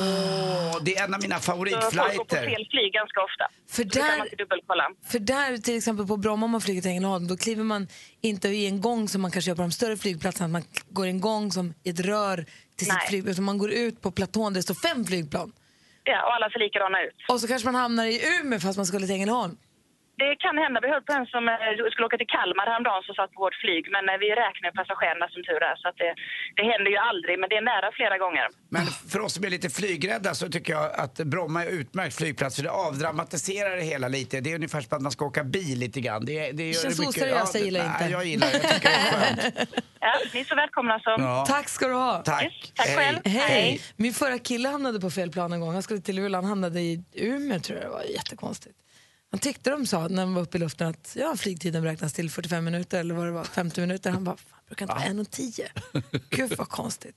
[0.00, 2.46] Åh, det är en av mina Så folk går på favoritflighter.
[2.50, 3.44] fel flyg ganska ofta.
[3.74, 4.86] För Så kan där- man inte dubbelkolla.
[5.12, 7.88] För där, till exempel på Bromma, om man flyger till Ängelholm, då kliver man
[8.20, 10.44] inte i en gång som man kanske gör på de större flygplatserna.
[10.46, 12.36] att Man går en gång som i ett rör
[12.76, 13.32] till sitt flygplan.
[13.32, 15.52] Utan Man går ut på platån där det står fem flygplan.
[16.04, 17.14] Ja, och alla ser likadana ut.
[17.28, 19.56] Och så kanske man hamnar i Umeå fast man skulle till Ängelholm.
[20.22, 20.76] Det kan hända.
[20.84, 21.54] Vi hörde på en som eh,
[21.92, 23.82] skulle åka till Kalmar häromdagen som satt på vårt flyg.
[23.94, 25.76] Men eh, vi räknar passagerarna som tur är.
[25.82, 26.12] Så att det,
[26.58, 28.46] det händer ju aldrig, men det är nära flera gånger.
[28.76, 32.56] Men för oss som är lite flygrädda så tycker jag att Bromma är utmärkt flygplats
[32.56, 34.34] för det avdramatiserar det hela lite.
[34.40, 36.24] Det är ungefär som att man ska åka bil lite grann.
[36.24, 38.12] Det, det, gör känns oseriöst, jag gillar nej, inte.
[38.12, 39.68] Jag gillar det, jag tycker det är skönt.
[40.00, 41.10] Ja, ni är så välkomna så.
[41.18, 41.44] Ja.
[41.48, 42.22] Tack ska du ha.
[42.24, 42.72] Tack.
[42.74, 43.18] Tack själv.
[43.24, 43.40] Hej.
[43.40, 43.80] Hej.
[43.96, 45.72] Min förra kille hamnade på fel plan en gång.
[45.72, 47.86] Han skulle till Luleå, han hamnade i Umeå tror jag.
[47.86, 48.76] Det var jättekonstigt.
[49.30, 52.30] Han tyckte de sa när han var uppe i luften att ja, flygtiden beräknas till
[52.30, 54.10] 45 minuter eller vad det var, 50 minuter.
[54.10, 56.20] Han bara, fan, brukar inte vara 1.10?
[56.30, 57.14] Gud vad konstigt.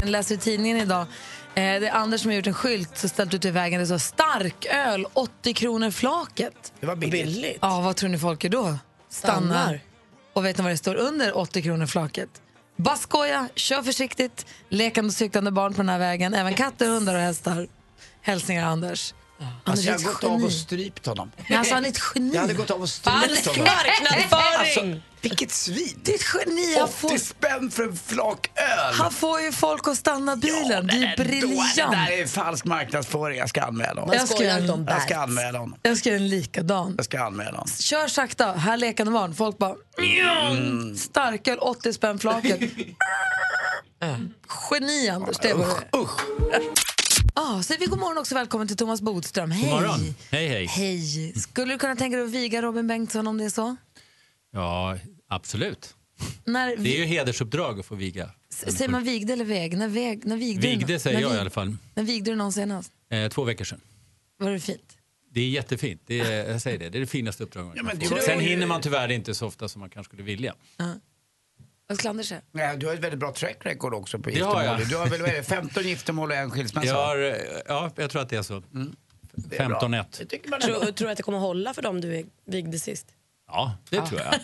[0.00, 1.06] Jag läser i tidningen idag, eh,
[1.54, 3.80] det är Anders som har gjort en skylt så ställt ut i vägen.
[3.80, 6.72] Det står starköl 80 kronor flaket.
[6.80, 7.58] Det var billigt.
[7.60, 8.78] Ja, vad tror ni folk är då?
[9.08, 9.40] Stannar.
[9.40, 9.80] Stannar.
[10.32, 12.28] Och vet ni vad det står under 80 kronor flaket?
[12.76, 16.34] Bara skoja, kör försiktigt, lekande och cyklande barn på den här vägen.
[16.34, 17.68] Även katter, hundar och hästar.
[18.20, 19.14] Hälsningar Anders.
[19.64, 21.32] Alltså, jag ett gått av och strypt honom.
[21.48, 22.34] Men alltså, han är ett geni.
[22.34, 23.64] Jag hade gått av och strypt honom.
[23.64, 24.92] marknadsföring!
[24.92, 26.00] Alltså, vilket svin!
[26.02, 26.74] Det är ett geni.
[26.74, 28.94] Han 80 får, spänn för en flak öl!
[28.94, 30.86] han får ju folk att stanna bilen.
[30.86, 31.92] det är Då, det briljant.
[31.92, 33.38] där är falsk marknadsföring.
[33.38, 34.16] Jag ska anmäla honom.
[34.18, 35.78] Jag ska, en, Jag ska anmäla honom.
[35.82, 36.94] jag ska göra en likadan.
[36.96, 37.68] Jag ska anmäla honom.
[37.78, 39.34] Kör sakta, här lekande barn.
[39.34, 39.74] Folk bara...
[40.50, 40.96] Mm.
[40.96, 42.60] Starköl, 80 spänn flaket.
[44.70, 45.36] Geni, Anders.
[45.38, 45.98] Det var det.
[45.98, 46.95] Usch!
[47.36, 49.50] Ah, så vi god morgon också välkommen till Thomas Bodström.
[49.50, 49.62] Hej.
[49.70, 50.14] God morgon.
[50.30, 50.66] Hej, hej.
[50.66, 51.32] Hej.
[51.32, 53.76] Skulle du kunna tänka dig att viga Robin Bengtsson om det är så?
[54.52, 55.94] Ja, absolut.
[56.44, 58.30] När, Det är ju hedersuppdrag att få viga.
[58.50, 59.78] S- Säger man vigde eller väg?
[59.78, 60.68] När, väg, när vigde du?
[60.68, 61.76] Vigde säger när jag vig- i alla fall.
[61.94, 62.92] När vigde du någon senast?
[63.10, 63.80] Eh, två veckor sedan.
[64.38, 64.96] Var det fint?
[65.30, 66.02] Det är jättefint.
[66.06, 68.16] Det är, jag säger det, det är det finaste uppdraget man Ja, kan det få.
[68.26, 70.54] Sen hinner man tyvärr inte så ofta som man kanske skulle vilja.
[70.74, 70.88] Skulle
[72.06, 72.32] Anders?
[72.52, 74.64] Nej, du har ett väldigt bra track record också på har giftermål.
[74.64, 74.88] jag.
[74.88, 76.86] Du har väl vad är det, 15 giftermål och en skilsmässa?
[76.86, 77.16] Jag har,
[77.66, 78.62] ja, jag tror att det är så.
[78.74, 78.96] Mm.
[79.34, 79.80] Det är bra.
[79.80, 80.04] 15-1.
[80.18, 82.78] Det tycker man är Tror tror du att det kommer hålla för dem du vigde
[82.78, 83.06] sist?
[83.48, 84.34] Ja, det tror jag.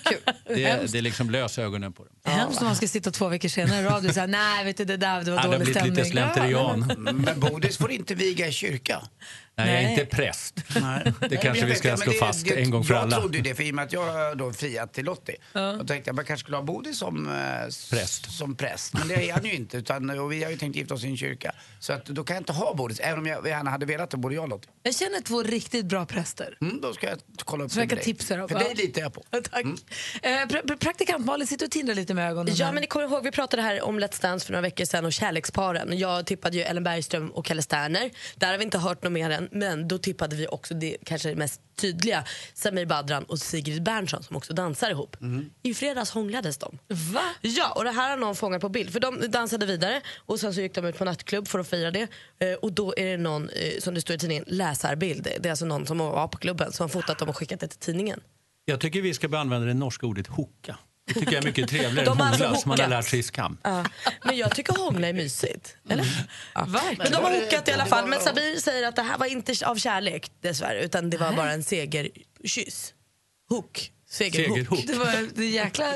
[0.47, 2.13] Det, det liksom löser ögonen på dem.
[2.23, 4.65] Det är hemskt om man ska sitta två veckor senare i radio och säga nej,
[4.65, 5.97] vet du, det där det var Ja, det har dålig blivit stämning.
[5.97, 6.93] lite slentrian.
[6.99, 9.03] Men Bodis får inte viga i kyrka.
[9.57, 10.55] Nej, jag är inte präst.
[10.81, 11.13] Nej.
[11.31, 13.11] Det kanske Jag vi ska slå det- fast det- en gång för alla.
[13.17, 15.37] Jag trodde ju det, för i och med att jag har då friat till Lottie.
[15.53, 15.71] Ja.
[15.81, 17.33] Och tänkte jag man kanske skulle ha Bodis som eh,
[17.91, 18.33] Präst.
[18.33, 18.95] Som präst.
[18.95, 19.77] Men det är han ju inte.
[19.77, 21.53] Utan, och vi har ju tänkt gifta oss i en kyrka.
[21.81, 24.17] Så att, då kan jag inte ha Bodis, även om jag gärna hade velat det,
[24.17, 24.71] både jag och Lottie.
[24.83, 26.57] Jag känner två riktigt bra präster.
[26.61, 28.49] Mm, då ska jag kolla upp Så jag det kan tipsa.
[28.49, 29.23] För dig litar jag på.
[29.31, 29.65] Tack.
[29.65, 32.55] Eh, pra- pra- praktikant Malin sitter och tindrar lite med ögonen.
[32.57, 32.73] Ja, här.
[32.73, 35.13] men ni kommer ihåg, vi pratade här om Let's Dance för några veckor sedan och
[35.13, 35.99] kärleksparen.
[35.99, 38.11] Jag tippade ju Ellen Bergström och Kalle Sterner.
[38.37, 41.29] Där har vi inte hört något mer än, men då tippade vi också det kanske
[41.29, 42.25] det mest tydliga,
[42.55, 45.17] Samir Badran och Sigrid Bernson som också dansar ihop.
[45.63, 46.79] I fredags hånglades de.
[46.89, 47.23] Va?
[47.41, 48.93] Ja, och det här har någon fångat på bild.
[48.93, 51.91] För de dansade vidare och sen så gick de ut på nattklubb för att fira
[51.91, 52.09] det.
[52.39, 55.29] Eh, och då är det någon, eh, som det står i tidningen, läsarbild.
[55.41, 57.69] Det är alltså någon som var på klubben som har fotat dem och skickat det
[57.69, 58.21] till tidningen.
[58.65, 60.79] Jag tycker vi ska använda det norska ordet hoka.
[61.07, 63.09] Det tycker jag är mycket trevligare De än har alltså hångla som man har lärt
[63.09, 63.59] sig i skam.
[63.63, 63.85] Ja,
[64.25, 65.77] men jag tycker hångla är mysigt.
[65.89, 66.27] Eller?
[66.55, 66.65] Ja.
[66.65, 66.97] Verkligen.
[66.99, 68.09] Men de har hookat i alla fall.
[68.09, 71.53] Men Sabir säger att det här var inte av kärlek dessvärre utan det var bara
[71.53, 72.95] en segerkyss.
[73.49, 73.93] Hook.
[74.11, 74.57] Segerhook.
[74.57, 74.87] Segerhook.
[74.87, 75.95] Det var det jäkla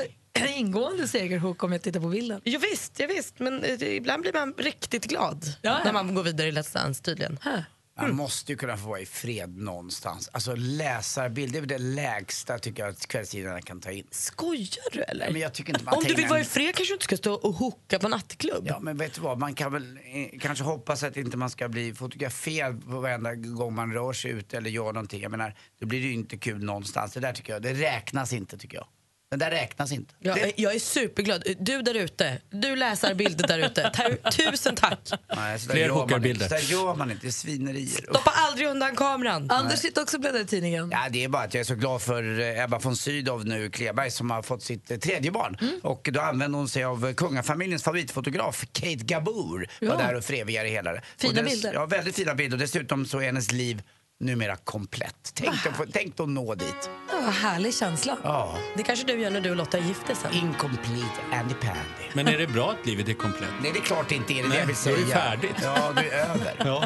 [0.55, 2.41] ingående segerhook om jag tittar på bilden.
[2.43, 5.79] Jo, visst, ja, visst, men eh, ibland blir man riktigt glad Ja, ja.
[5.83, 7.39] när man går vidare i Let's Dance tydligen.
[7.41, 7.65] Här.
[8.01, 10.29] Man måste ju kunna få vara i fred någonstans.
[10.31, 14.07] Alltså läsarbild, det är det lägsta tycker jag att kvällstidningarna kan ta in.
[14.11, 15.31] Skojar du eller?
[15.31, 17.17] Men jag tycker inte man Om du vill vara i fred kanske du inte ska
[17.17, 18.63] stå och hooka på nattklubb.
[18.67, 19.37] Ja, men vet du vad?
[19.39, 23.75] Man kan väl eh, kanske hoppas att inte man ska bli fotograferad på varenda gång
[23.75, 25.21] man rör sig ut eller gör någonting.
[25.21, 27.13] Jag menar, då blir det ju inte kul någonstans.
[27.13, 28.87] Det där tycker jag, det räknas inte tycker jag.
[29.31, 30.13] Det där räknas inte.
[30.19, 31.43] Jag, jag är superglad.
[31.59, 33.91] Du där ute, du läsarbilder där ute.
[34.31, 34.99] Tusen tack.
[35.35, 36.49] Nej, så där Fler gör man hookarbilder.
[36.49, 37.87] där gör man inte, det är svinerier.
[37.87, 39.51] Stoppa aldrig undan kameran.
[39.51, 40.89] Anders sitter också och bläddrar i tidningen.
[40.91, 43.69] Ja, det är bara att jag är så glad för eh, Ebba von Sydow nu,
[43.69, 45.57] Kleberg, som har fått sitt eh, tredje barn.
[45.61, 45.79] Mm.
[45.83, 49.67] Och då använde hon sig av kungafamiljens favoritfotograf, Kate Gabor.
[49.81, 49.95] Var Ja.
[49.97, 51.01] där och förevigade hela det.
[51.17, 51.73] Fina dess- bilder.
[51.73, 52.55] Ja, väldigt fina bilder.
[52.57, 53.81] Och dessutom så är hennes liv
[54.19, 55.31] numera komplett.
[55.33, 56.89] Tänk dig, få- tänk att nå dit.
[57.11, 58.17] Ja, vad härlig känsla.
[58.23, 58.55] Ja.
[58.77, 60.33] Det kanske du gör när du och Lotta gifter sen.
[60.33, 61.79] Incomplete Andy Pandy.
[62.13, 63.49] Men är det bra att livet är komplett?
[63.61, 64.97] Nej, det är klart det inte är det, det Nej, jag vill då säga.
[64.97, 65.55] är det färdigt.
[65.63, 66.53] Ja, du är över.
[66.65, 66.83] Ja.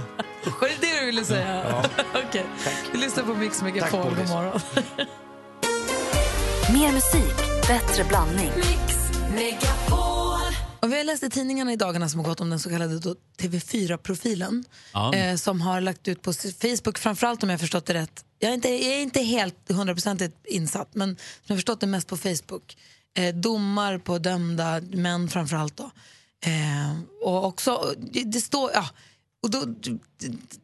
[0.61, 1.83] Var det det du ville säga?
[2.27, 2.45] Okej.
[2.91, 4.15] Vi lyssnar på Mix Megapol.
[4.15, 4.59] God morgon.
[6.73, 8.51] Mer musik, bättre blandning.
[10.81, 12.99] Och vi har läst i tidningarna i dagarna som har gått om den så kallade
[12.99, 14.63] då TV4-profilen
[14.93, 15.13] Ja.
[15.13, 18.25] eh, som har lagt ut på Facebook, framförallt om jag har förstått det rätt.
[18.39, 21.87] Jag är inte, jag är inte helt hundraprocentigt insatt, men som jag har förstått det
[21.87, 22.77] mest på Facebook.
[23.17, 25.91] Eh, domar på dömda män framförallt då.
[26.45, 28.89] Eh, och också, det, det står, ja,
[29.43, 29.97] och då, det,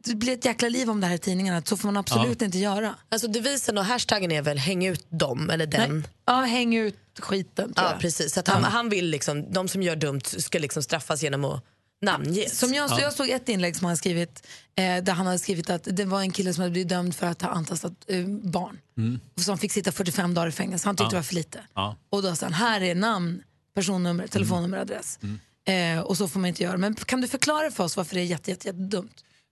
[0.04, 2.58] det blir ett jäkla liv om det här i tidningarna, så får man absolut inte
[2.58, 2.94] göra.
[3.08, 6.06] Alltså devisen och hashtaggen är väl häng ut dem eller den.
[6.26, 8.00] Ja, häng ut skiten tror Ja, jag.
[8.00, 8.32] precis.
[8.34, 11.64] Så att han, han vill liksom, de som gör dumt ska liksom straffas genom att
[12.00, 12.58] namnges.
[12.58, 15.38] Som jag, så jag såg ett inlägg som han hade skrivit eh, där han hade
[15.38, 18.26] skrivit att det var en kille som hade blivit dömd för att ha antastat eh,
[18.26, 18.78] barn.
[19.36, 20.88] Och som fick sitta 45 dagar i fängelse.
[20.88, 21.10] Han tyckte Ja.
[21.10, 21.60] det var för lite.
[21.74, 21.96] Ja.
[22.10, 23.42] Och då sa han, här är namn,
[23.74, 25.18] personnummer, telefonnummer, adress.
[25.68, 26.76] Eh, och så får man inte göra.
[26.76, 29.10] Men kan du förklara för oss varför det är jätte, jätte, jätte dumt?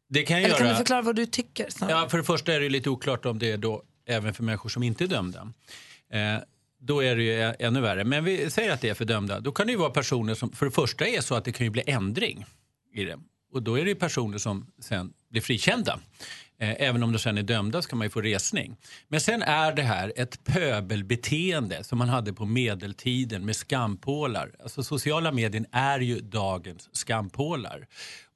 [0.08, 0.74] Det kan jag Eller kan göra.
[0.74, 1.70] du förklara vad du tycker?
[1.70, 1.96] snarare?
[2.02, 4.68] Ja, för det första är det lite oklart om det är då även för människor
[4.68, 5.52] som inte är dömda.
[6.12, 6.18] Eh,
[6.86, 8.04] då är det ju ännu värre.
[8.04, 9.40] Men vi säger att det är fördömda.
[9.40, 11.66] Då kan det ju vara personer som, för det första är så att det kan
[11.66, 12.44] ju bli ändring
[12.94, 13.18] i det.
[13.52, 15.98] Och då är det ju personer som sen blir frikända.
[16.58, 18.76] Eh, även om de sen är dömda så kan man ju få resning.
[19.08, 24.50] Men sen är det här ett pöbelbeteende som man hade på medeltiden med skampålar.
[24.62, 27.86] Alltså sociala medier är ju dagens skampålar.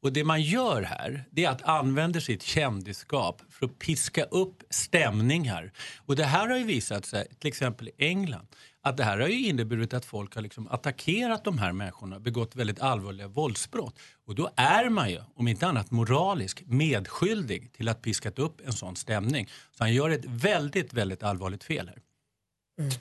[0.02, 4.62] Och det man gör här det är att använda sitt kändisskap för att piska upp
[4.70, 5.72] stämningar.
[6.06, 8.46] Och det här har ju visat sig, till exempel i England,
[8.82, 12.56] att det här har ju inneburit att folk har liksom attackerat de här människorna, begått
[12.56, 13.98] väldigt allvarliga våldsbrott.
[14.26, 18.72] Och då är man ju, om inte annat moralisk, medskyldig till att piskat upp en
[18.72, 19.48] sån stämning.
[19.76, 21.98] Så han gör ett väldigt, väldigt allvarligt fel här.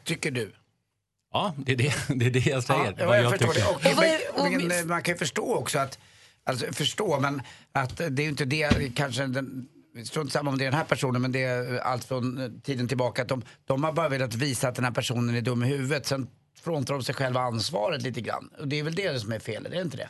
[0.03, 0.53] Tycker du?
[1.31, 2.95] Ja, det är det, det, är det jag säger.
[2.97, 4.01] Ja, vad jag, jag förstår tycker.
[4.01, 4.41] det.
[4.41, 5.99] Och, men, men, man kan ju förstå också att,
[6.43, 9.67] alltså förstå, men att det är ju inte det kanske den,
[10.05, 12.87] Strunt samma om det är den här personen men det är allt från eh, tiden
[12.87, 15.67] tillbaka att de, de har bara velat visa att den här personen är dum i
[15.67, 16.05] huvudet.
[16.05, 16.27] Sen
[16.63, 18.49] fråntar de sig själva ansvaret lite grann.
[18.59, 20.09] Och det är väl det som är felet, är det inte det?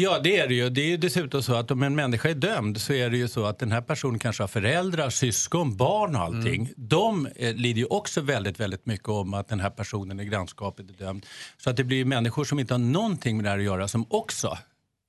[0.00, 0.70] Ja, det är det ju.
[0.70, 3.28] Det är ju dessutom så att om en människa är dömd så är det ju
[3.28, 6.72] så att den här personen kanske har föräldrar, syskon, barn och allting.
[6.76, 10.90] De eh, lider ju också väldigt, väldigt mycket om att den här personen i grannskapet
[10.90, 11.26] är dömd.
[11.56, 13.88] Så att det blir ju människor som inte har någonting med det här att göra
[13.88, 14.58] som också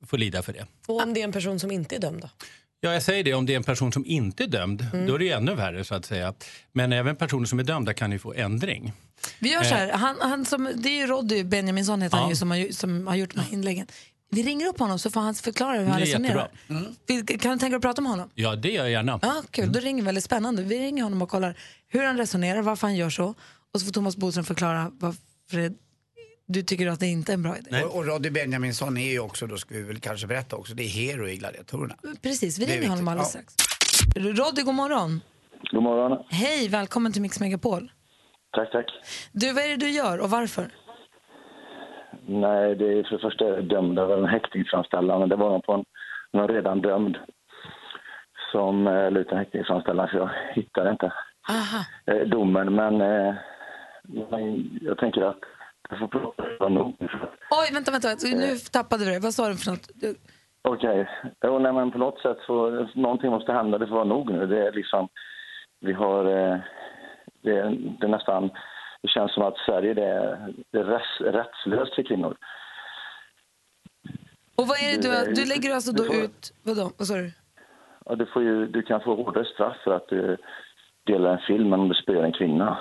[0.05, 0.65] får lida för det.
[0.87, 2.29] Och om det är en person som inte är dömd då?
[2.81, 3.33] Ja, jag säger det.
[3.33, 5.83] Om det är en person som inte är dömd, då är det ju ännu värre
[5.83, 6.33] så att säga.
[6.71, 8.93] Men även personer som är dömda kan ju få ändring.
[9.39, 9.95] Vi gör så här, Eh.
[9.95, 12.29] han, han som, det är ju Roddy Benjaminsson heter han Ja.
[12.29, 13.87] ju, som, har, som har gjort de här inläggen.
[14.31, 16.51] Vi ringer upp honom så får han förklara hur han resonerar.
[17.07, 18.29] Vill- Kan du tänka dig att prata med honom?
[18.35, 19.19] Ja, det gör jag gärna.
[19.21, 19.71] Ja, kul.
[19.71, 20.05] Då ringer vi.
[20.05, 20.63] väldigt spännande.
[20.63, 23.33] Vi ringer honom och kollar hur han resonerar, varför han gör så.
[23.73, 25.17] Och så får Thomas Bodström förklara varför
[25.57, 25.73] det-
[26.53, 27.83] du tycker att det inte är en bra idé.
[27.83, 30.83] Och, och Roddy Benjaminsson är ju också, då ska vi väl kanske berätta också, det
[30.83, 31.95] är hero i Gladiatorerna.
[32.23, 33.41] Precis, vi ringer honom alldeles Ja.
[33.41, 33.55] strax.
[34.39, 35.21] Roddy, god morgon.
[35.71, 36.23] God morgon.
[36.29, 37.91] Hej, välkommen till Mix Megapol.
[38.55, 38.85] Tack, tack.
[39.31, 40.67] Du, vad är det du gör och varför?
[42.27, 45.49] Nej, det är för det första är det dömda av en häktningsframställan, men det var
[45.49, 45.83] någon på en,
[46.33, 47.17] någon redan dömd
[48.51, 51.13] som eh, en häktningsframställan, så jag hittar inte
[51.49, 51.85] Aha.
[52.05, 52.75] eh, domen.
[52.75, 53.35] Men, eh,
[54.31, 55.39] men jag tänker att
[55.89, 56.95] jag får prata nog.
[57.51, 58.07] Oj, vänta, vänta.
[58.23, 59.19] Nu tappade vi det.
[59.19, 59.89] Vad sa du för något?
[59.95, 60.15] Du-
[60.61, 61.09] Okej.
[61.45, 63.77] Jo, nej, men på något sätt så någonting måste hända.
[63.77, 64.47] Det får vara nog nu.
[64.47, 65.07] Det är liksom,
[65.79, 66.57] vi har, eh,
[67.43, 68.49] det, är, det är nästan,
[69.01, 72.35] det känns som att Sverige det är, det är rätts, rättslöst för kvinnor.
[74.55, 77.31] Och vad är det du, du lägger alltså då får- ut, vadå, vad sa du?
[78.05, 80.37] Ja, du, får ju, du kan få hårdare straff för att du
[81.05, 82.77] delar en film om du spöar en kvinna.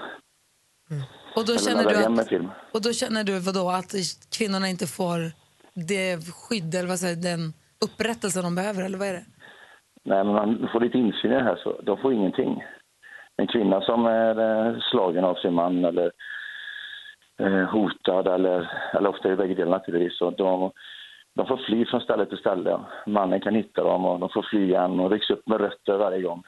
[1.36, 3.92] Och då känner du att, och då känner du vadå, att
[4.38, 5.18] kvinnorna inte får
[5.74, 7.52] det skydd eller vad säger, den
[7.86, 9.24] upprättelse de behöver, eller vad är det?
[10.04, 12.64] Nej, men man får lite insyn i det här, så de får ingenting.
[13.36, 16.10] En kvinna som är eh, slagen av sin man eller
[17.40, 20.70] eh, hotad, eller, eller ofta är det bägge delar naturligtvis, så de,
[21.34, 22.80] de får fly från ställe till ställe.
[23.06, 26.22] Mannen kan hitta dem och de får fly igen och rycks upp med rötter varje
[26.22, 26.42] gång.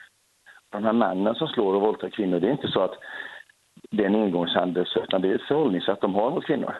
[0.73, 2.95] De här männen som slår och våldtar kvinnor, det är inte så att
[3.91, 6.77] det är en engångshändelse, utan det är ett förhållningssätt de har mot kvinnor.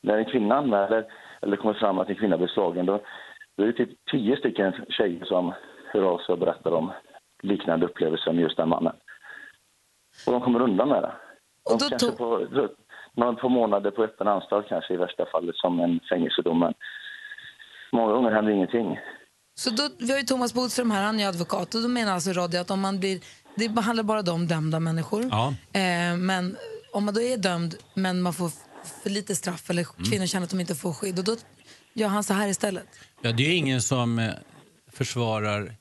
[0.00, 1.06] När en kvinna anmäler
[1.42, 3.00] eller kommer fram att en kvinna blir slagen, då,
[3.56, 5.52] då är det typ tio stycken tjejer som
[5.92, 6.92] hör av sig och berättar om
[7.42, 8.96] liknande upplevelser med just den mannen.
[10.26, 11.12] Och de kommer undan med det.
[11.68, 12.70] De då kanske får
[13.14, 16.74] några få månader på öppen anstalt kanske i värsta fallet som en fängelsedom, men
[17.92, 18.98] många gånger händer ingenting.
[19.54, 21.74] Så då, vi har ju Thomas Bodström här, han är advokat.
[21.74, 23.18] Och då menar alltså Roddy att om man blir,
[23.56, 25.28] det handlar bara om dömda människor.
[25.30, 25.54] Ja.
[25.72, 26.56] Eh, men
[26.92, 28.50] om man då är dömd men man får
[29.02, 30.10] för lite straff eller Mm.
[30.10, 31.36] kvinnor känner att de inte får skydd, och då
[31.94, 32.86] gör han så här istället.
[33.22, 34.30] Ja, det är ingen som eh,
[34.92, 35.74] försvarar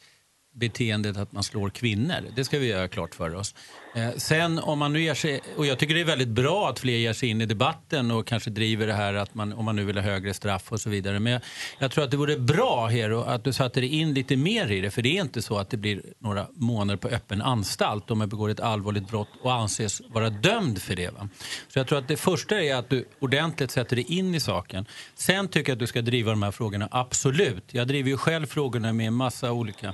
[0.53, 2.15] beteendet att man slår kvinnor.
[2.35, 3.55] Det ska vi göra klart för oss.
[3.95, 6.79] Eh, sen om man nu ger sig, och jag tycker det är väldigt bra att
[6.79, 9.75] fler ger sig in i debatten och kanske driver det här att man, om man
[9.75, 11.19] nu vill ha högre straff och så vidare.
[11.19, 11.41] Men jag,
[11.79, 14.81] jag tror att det vore bra Hero att du satte dig in lite mer i
[14.81, 14.91] det.
[14.91, 18.29] För det är inte så att det blir några månader på öppen anstalt om man
[18.29, 21.09] begår ett allvarligt brott och anses vara dömd för det.
[21.09, 21.29] Va?
[21.67, 24.85] Så jag tror att det första är att du ordentligt sätter dig in i saken.
[25.15, 27.63] Sen tycker jag att du ska driva de här frågorna, absolut.
[27.71, 29.93] Jag driver ju själv frågorna med en massa olika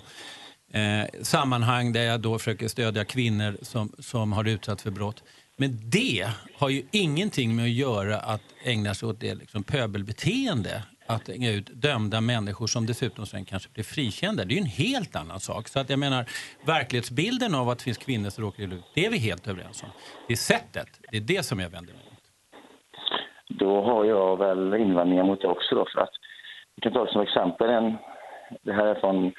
[0.73, 5.23] eh, sammanhang där jag då försöker stödja kvinnor som, som har utsatts för brott.
[5.58, 6.27] Men det
[6.58, 10.84] har ju ingenting med att göra att ägna sig åt det liksom pöbelbeteende.
[11.10, 14.45] Att hänga ut dömda människor som dessutom sen kanske blir frikända.
[14.45, 15.67] Det är ju en helt annan sak.
[15.67, 16.25] Så att jag menar,
[16.65, 19.84] verklighetsbilden av att det finns kvinnor som råkar illa ut, det är vi helt överens
[19.84, 19.89] om.
[20.27, 22.23] Det är sättet, det är det som jag vänder mig mot.
[23.60, 25.75] Då har jag väl invändningar mot det också.
[25.75, 26.10] Då, för att,
[26.75, 27.69] vi kan ta det som exempel.
[27.69, 27.97] En,
[28.62, 29.34] det här är från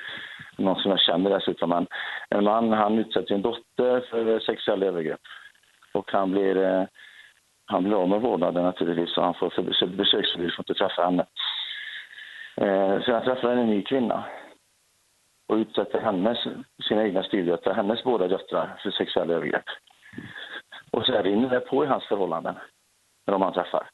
[0.58, 1.70] någon som jag känner dessutom.
[1.70, 1.86] Men
[2.30, 5.20] en man han utsätter sin dotter för sexuella övergrepp.
[5.92, 6.84] Och han blir, eh,
[7.66, 9.16] han blir av med vårdnaden naturligtvis.
[9.16, 11.26] och han får besöksförbud för att inte träffa henne.
[12.56, 14.24] Eh, sen träffar han en ny kvinna.
[15.48, 16.38] Och utsätter hennes,
[16.88, 19.64] sina egna styvdöttrar, hennes båda döttrar, för sexuella övergrepp.
[20.90, 22.54] Och så rinner det på i hans förhållanden
[23.26, 23.90] med de han träffar.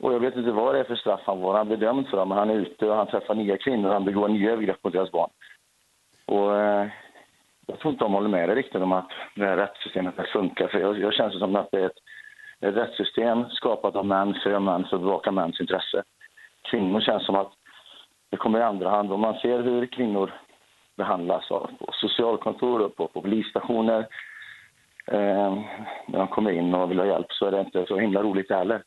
[0.00, 1.56] Och jag vet inte vad det är för straff han var.
[1.56, 3.94] Han blir dömd för det, men han är ute och han träffar nya kvinnor och
[3.94, 5.30] han begår nya övergrepp mot deras barn.
[6.26, 6.88] Och eh,
[7.66, 10.68] jag tror inte de håller med dig riktigt om att det här rättssystemet här funkar.
[10.68, 11.98] För jag, jag känns det som att det är ett,
[12.60, 16.02] ett rättssystem skapat av män, för män, för att bevaka mäns intresse.
[16.70, 17.52] Kvinnor känns som att
[18.30, 19.12] det kommer i andra hand.
[19.12, 20.32] Om man ser hur kvinnor
[20.96, 24.06] behandlas av, på socialkontor och på, på polisstationer
[25.06, 25.54] eh,
[26.06, 28.50] när de kommer in och vill ha hjälp så är det inte så himla roligt
[28.50, 28.82] heller.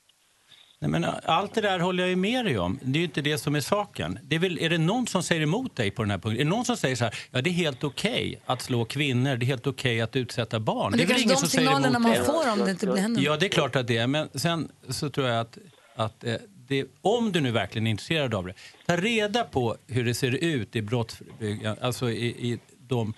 [0.82, 2.80] Nej, men allt det där håller jag ju med dig om.
[2.82, 4.20] Det är ju inte det som är saken.
[4.24, 6.42] Det är, väl, är det någon som säger emot dig på den här punkten?
[6.42, 9.36] Är det någon som säger så här, ja det är helt okej att slå kvinnor,
[9.36, 10.90] det är helt okej att utsätta barn?
[10.90, 12.24] Men det är väl kanske ingen de signalerna man det.
[12.24, 14.08] får om det inte blir händer Ja, det är klart att det är.
[14.08, 15.58] Men sen så tror jag att,
[15.96, 16.36] att eh,
[16.68, 18.54] det, om du nu verkligen är intresserad av det,
[18.86, 23.14] ta reda på hur det ser ut i brottsförebyggande, alltså i, i de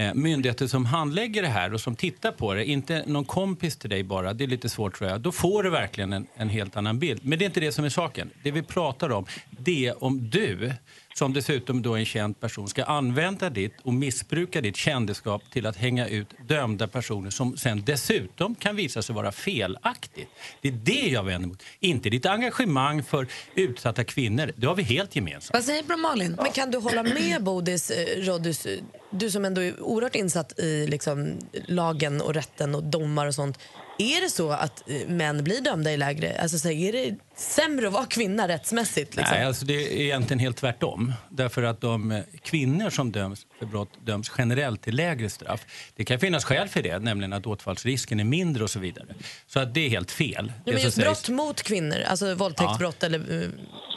[0.00, 3.90] eh, myndigheter som handlägger det här och som tittar på det, inte någon kompis till
[3.90, 6.76] dig bara, det är lite svårt tror jag, då får du verkligen en, en helt
[6.76, 7.20] annan bild.
[7.24, 8.30] Men det är inte det som är saken.
[8.42, 10.72] Det vi pratar om, det är om du,
[11.20, 15.66] som dessutom då är en känd person, ska använda ditt och missbruka ditt kändisskap till
[15.66, 20.28] att hänga ut dömda personer som sen dessutom kan visa sig vara felaktigt.
[20.60, 21.62] Det är det jag vänder emot.
[21.80, 25.54] Inte ditt engagemang för utsatta kvinnor, det har vi helt gemensamt.
[25.54, 26.36] Vad säger Malin?
[26.42, 28.78] Men kan du hålla med Bodis, eh, Roddus, eh,
[29.10, 33.58] du som ändå är oerhört insatt i liksom, lagen och rätten och domar och sånt.
[34.00, 36.40] Är det så att eh, män blir dömda i lägre?
[36.40, 39.16] Alltså, så här, är det sämre att vara kvinna rättsmässigt?
[39.16, 39.36] Liksom?
[39.36, 41.12] Nej, alltså det är egentligen helt tvärtom.
[41.30, 45.66] Därför att de eh, kvinnor som döms för brott döms generellt till lägre straff.
[45.96, 49.06] Det kan finnas skäl för det, nämligen att återfallsrisken är mindre och så vidare.
[49.46, 50.52] Så att det är helt fel.
[50.64, 51.06] Ja, men just sägs.
[51.06, 53.48] brott mot kvinnor, alltså våldtäktsbrott eller eh,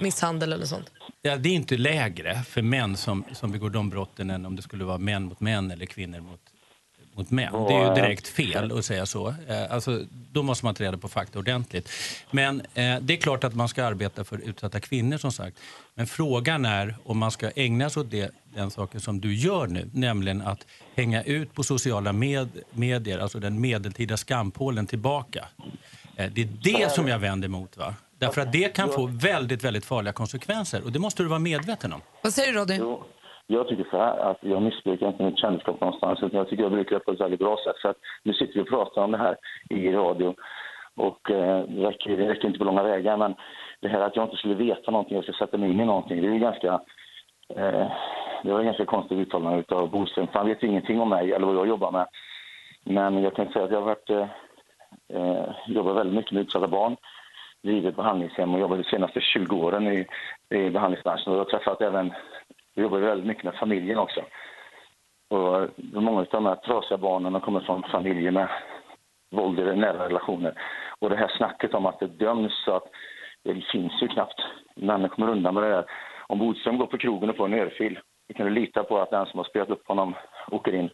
[0.01, 0.91] misshandel eller sånt.
[1.21, 4.61] Ja, det är inte lägre för män som, som begår de brotten än om det
[4.61, 6.39] skulle vara män mot män eller kvinnor mot,
[7.17, 7.53] mot män.
[7.67, 9.27] Det är ju direkt fel att säga så.
[9.47, 11.89] Eh, Alltså, då måste man ta reda på fakta ordentligt.
[12.31, 15.57] Men eh, det är klart att man ska arbeta för utsatta kvinnor som sagt.
[15.95, 19.67] Men frågan är om man ska ägna sig åt det, den saken som du gör
[19.67, 25.45] nu, nämligen att hänga ut på sociala med, medier, alltså den medeltida skampålen tillbaka.
[26.15, 27.77] Eh, Det är det som jag vänder emot.
[27.77, 27.95] Va?
[28.19, 31.93] Därför att det kan få väldigt, väldigt farliga konsekvenser och det måste du vara medveten
[31.93, 32.01] om.
[32.23, 32.79] Vad säger du Roddy?
[33.53, 36.71] Jag tycker så här att jag missbrukar inte mitt kändisskap någonstans utan jag tycker jag
[36.71, 37.75] brukar det på ett väldigt bra sätt.
[37.81, 39.35] Så att nu sitter vi och pratar om det här
[39.69, 40.35] i radio
[40.95, 43.35] och eh, det, räcker, det räcker inte på långa vägar men
[43.79, 46.21] det här att jag inte skulle veta någonting jag ska sätta mig in i någonting
[46.21, 46.81] det är ju ganska
[47.55, 47.87] eh,
[48.43, 50.27] det var en ganska konstigt uttalande av Boström.
[50.27, 52.07] För han vet ju ingenting om mig eller vad jag jobbar med.
[52.83, 54.27] Men jag kan säga att jag har varit, eh,
[55.13, 56.95] eh, jobbat väldigt mycket med utsatta barn,
[57.61, 60.07] drivit behandlingshem och jobbat de senaste 20 åren i,
[60.49, 61.33] i behandlingsbranschen.
[61.33, 62.13] Och jag har träffat även,
[62.75, 64.21] vi jobbar väldigt mycket med familjen också.
[65.29, 68.47] Och många av de här trasiga barnen kommer från familjer med
[69.31, 70.53] våld i nära relationer.
[70.99, 72.87] Och det här snacket om att det döms så att
[73.43, 74.41] det finns ju knappt.
[74.75, 75.85] Männen kommer undan med det där.
[76.27, 79.11] Om Bodström går på krogen och får en örfil, då kan du lita på att
[79.11, 80.15] den som har spelat upp honom
[80.51, 80.89] åker in.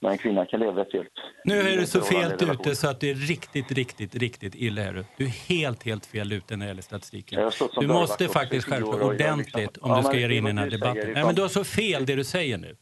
[0.00, 1.08] Men en kvinna kan leva ett helt...
[1.44, 4.82] Nu är du så fel ute så att det är riktigt, riktigt, riktigt illa.
[4.82, 5.04] Är du.
[5.16, 7.50] du är helt, helt fel ute när det gäller statistiken.
[7.80, 10.46] Du måste faktiskt skärpa jag ordentligt liksom- om Ja, du ska ge dig in i
[10.46, 11.12] den här debatten.
[11.12, 12.76] Nej, men du har så fel det du säger nu.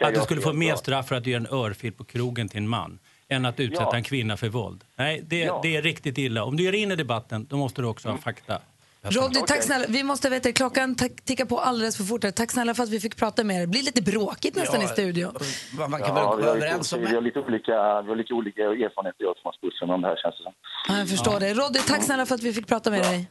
[0.00, 2.58] att du skulle få mer straff för att du gör en örfil på krogen till
[2.58, 2.98] en man
[3.28, 3.96] än att utsätta Ja.
[3.96, 4.84] en kvinna för våld.
[4.96, 6.44] Nej, det, det är riktigt illa.
[6.44, 8.58] Om du ger dig in i debatten, då måste du också ha fakta.
[9.02, 9.84] Roddy, tack snälla.
[9.88, 10.94] Vi måste veta, klockan
[11.24, 12.24] tickar på alldeles för fort.
[12.24, 12.30] här.
[12.30, 13.60] Tack snälla för att vi fick prata med er.
[13.60, 15.34] Det blir lite bråkigt nästan Ja, i studion.
[15.78, 17.10] Man kan Ja, väl vi komma har överens lite, om...
[17.10, 20.08] vi har lite olika, vi har lite olika erfarenheter jag och Thomas Bodström om det
[20.08, 20.52] här känns det som.
[20.88, 21.54] Ja, jag förstår det.
[21.54, 23.28] Roddy, tack snälla för att vi fick prata med dig.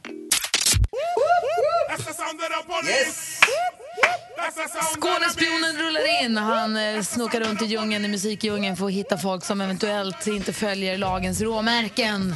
[4.96, 6.36] Skånespionen rullar in.
[6.36, 10.52] Han eh, snokar runt i djungeln, i musikdjungeln för att hitta folk som eventuellt inte
[10.52, 12.34] följer lagens råmärken.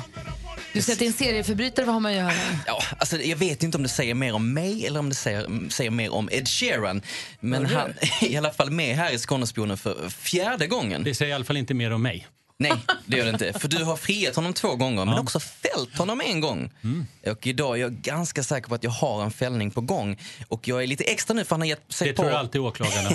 [0.73, 2.33] Du sätter in serieförbrytare, vad har man att göra?
[2.67, 5.71] Ja, alltså, jag vet inte om det säger mer om mig eller om det säger,
[5.71, 7.03] säger mer om Ed Sheeran.
[7.41, 11.05] Men han är i alla fall med här i Skånespionen för fjärde gången.
[11.05, 12.27] Det säger i alla fall inte mer om mig.
[12.59, 12.73] Nej,
[13.07, 13.59] det gör det inte.
[13.59, 16.71] För du har friat honom två gånger, men också fällt honom en gång.
[16.85, 17.07] Mm.
[17.27, 20.19] Och idag är jag ganska säker på att jag har en fällning på gång.
[20.49, 22.61] Och jag är lite extra nu för han har gett sig Det på tror alltid
[22.61, 23.11] åklagarna.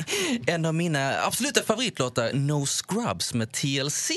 [0.46, 4.10] en av mina absoluta favoritlåtar, No Scrubs med TLC.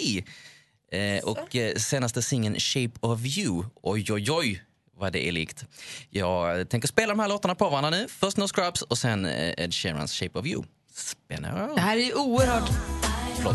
[0.92, 3.66] Eh, och eh, senaste singeln Shape of You.
[3.82, 4.64] Oj, oj, oj
[4.98, 5.66] vad det är likt.
[6.10, 8.08] Jag tänker spela de här låtarna på varandra nu.
[8.10, 10.64] Först No Scrubs och sen eh, Ed Sheerans Shape of You.
[10.94, 11.76] Spännande.
[11.76, 12.70] Det här är oerhört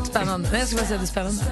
[0.06, 0.48] spännande.
[0.50, 1.44] Nej, jag skulle bara säga att det är spännande.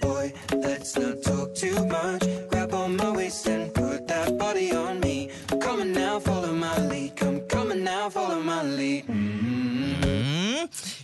[0.00, 2.39] Boy, let's not talk too much.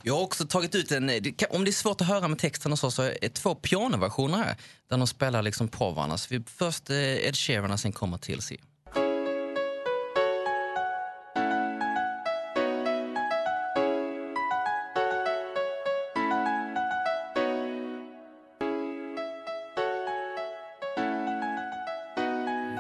[0.07, 2.73] Jag har också tagit ut en, kan- om det är svårt att höra med texten
[2.73, 4.57] och så, så är två pianoversioner här.
[4.91, 6.19] Där de spelar liksom på varandra.
[6.19, 6.97] Så vi, först eh,
[7.27, 8.53] Ed Sheeran och sen kommer TLC.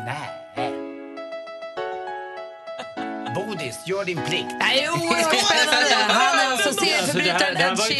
[0.04, 0.72] Nej.
[3.34, 4.52] Bodis, gör din plikt.
[4.60, 6.25] Är oerhört spännande.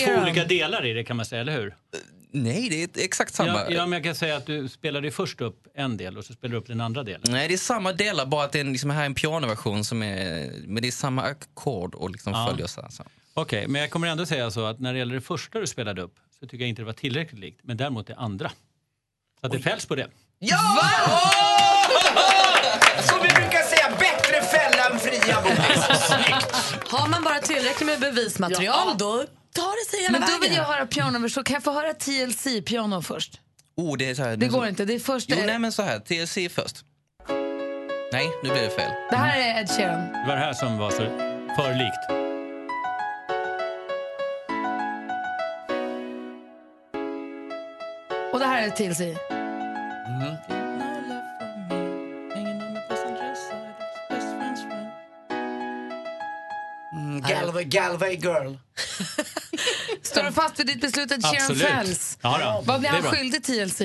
[0.04, 1.76] Det ju två olika delar i det kan man säga, eller hur?
[2.30, 3.52] Nej, det är exakt samma.
[3.52, 6.32] Ja, ja, men jag kan säga att du spelade först upp en del och så
[6.32, 7.20] spelade du upp den andra delen.
[7.28, 9.84] Nej, det är samma delar, bara att det är en, liksom, här är en pianoversion
[9.84, 10.50] som är...
[10.66, 12.46] Men det är samma ackord och liksom Ja.
[12.50, 12.82] följer så.
[13.34, 16.02] Okej, men jag kommer ändå säga så att när det gäller det första du spelade
[16.02, 18.50] upp så tycker jag inte det var tillräckligt likt, men däremot det andra.
[19.40, 20.06] Så att det fälls på det.
[20.38, 20.58] Ja!
[23.02, 25.84] Som vi brukar säga, bättre fälla än fria, Bodis.
[26.90, 29.24] Har man bara tillräckligt med bevismaterial då
[29.56, 30.40] tar det sig hela Men då vägen.
[30.40, 31.44] vill jag höra pianoversion.
[31.44, 33.40] Kan jag få höra TLC-piano först?
[33.76, 34.84] Oh, det är så här, Det går inte.
[34.84, 35.26] Det är först...
[35.30, 36.76] Jo, nej men så här, TLC först.
[38.12, 38.90] Nej, nu blev det fel.
[39.10, 40.12] Det här är Ed Sheeran.
[40.12, 40.96] Det var det här som var så
[41.56, 42.26] för likt.
[48.32, 49.00] Och det här är TLC.
[56.92, 58.54] Mm, Galway, Galway girl.
[60.16, 61.62] Står du fast vid ditt beslut att Sheeran Absolut.
[61.62, 62.18] fälls?
[62.22, 62.62] Ja, då.
[62.66, 63.12] Vad blir Det är han bra.
[63.12, 63.80] skyldig TLC?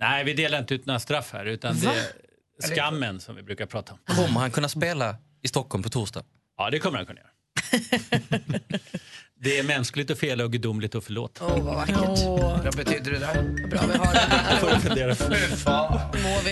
[0.00, 3.66] Nej, vi delar inte ut några straff här, utan det är skammen som vi brukar
[3.66, 3.98] prata om.
[4.16, 6.22] Kommer han kunna spela i Stockholm på torsdag?
[6.58, 7.30] Ja, det kommer han kunna göra.
[9.40, 11.46] det är mänskligt att fela och gudomligt att förlåta.
[11.46, 11.96] Åh, vad vackert.
[12.64, 13.42] Vad betyder det där?
[13.68, 14.56] Bra vi har det.
[14.60, 15.24] får fundera på.
[16.18, 16.50] Mår vi.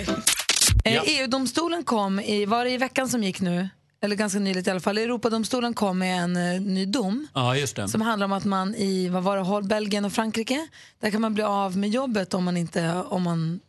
[0.85, 1.03] Eh, Ja.
[1.07, 3.69] EU-domstolen kom, i, var det i veckan som gick nu?
[4.05, 4.97] Eller ganska nyligt i alla fall.
[4.97, 7.27] Europadomstolen kom med en eh, ny dom.
[7.33, 7.87] Ja, just det.
[7.87, 10.67] Som handlar om att man i vad var det, Hol- Belgien och Frankrike,
[10.99, 13.59] där kan man bli av med jobbet om man, inte, om man,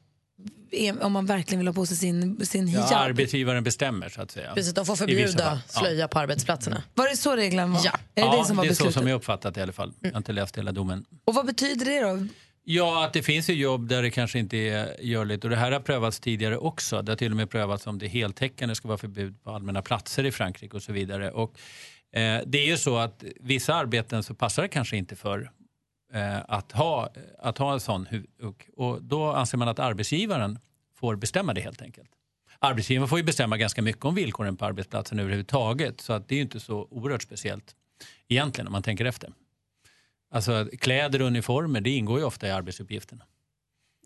[0.70, 2.86] är- om man verkligen vill ha på sig sin, sin hijab.
[2.90, 4.54] Ja, arbetsgivaren bestämmer, så att säga.
[4.54, 5.58] Precis, de får I vissa förbjuda fall.
[5.74, 5.80] Ja.
[5.80, 6.82] slöja på arbetsplatserna.
[6.94, 7.80] Var det så regeln var?
[7.84, 7.90] Ja.
[8.14, 8.94] Är det ja, det som var det är så beslutet?
[8.94, 9.92] som jag uppfattat det i alla fall.
[10.00, 11.04] Jag har inte läst hela domen.
[11.24, 12.26] Och vad betyder det då?
[12.68, 15.44] Ja, att det finns ju jobb där det kanske inte är görligt.
[15.44, 17.02] Och det här har prövats tidigare också.
[17.02, 20.24] Det har till och med prövats om det heltäckande ska vara förbud på allmänna platser
[20.24, 21.30] i Frankrike och så vidare.
[21.30, 21.58] Och,
[22.12, 25.50] eh, det är ju så att vissa arbeten så passar det kanske inte för
[26.12, 28.06] eh, att, ha, att ha en sån.
[28.06, 30.58] hu- Och, och då anser man att arbetsgivaren
[30.94, 32.10] får bestämma det helt enkelt.
[32.58, 36.00] Arbetsgivaren får ju bestämma ganska mycket om villkoren på arbetsplatsen överhuvudtaget.
[36.00, 37.74] Så att det är ju inte så oerhört speciellt
[38.28, 39.30] egentligen om man tänker efter.
[40.30, 43.24] Alltså kläder och uniformer, det ingår ju ofta i arbetsuppgifterna.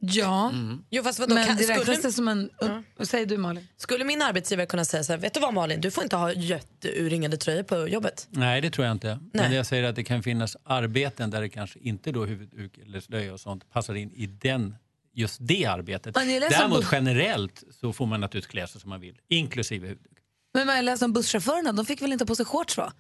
[0.03, 0.53] Ja,
[0.91, 2.51] Jo, fast vadå, men kan- det skulle- räknas det som en...
[2.97, 3.67] Vad säger du Malin?
[3.77, 6.33] Skulle min arbetsgivare kunna säga så här, vet du vad Malin, du får inte ha
[6.33, 8.27] jätteurringade tröjor på jobbet.
[8.31, 9.09] Nej, det tror jag inte.
[9.33, 9.55] Men Nej.
[9.57, 13.33] jag säger att det kan finnas arbeten där det kanske inte då huvudduk eller slöja
[13.33, 14.75] och sånt passar in i den,
[15.13, 16.17] just det arbetet.
[16.17, 20.19] Läser Däremot generellt så får man naturligtvis klä sig som man vill, inklusive huvudduk.
[20.55, 22.93] Men man läste om busschaufförerna, de fick väl inte på sig shorts va?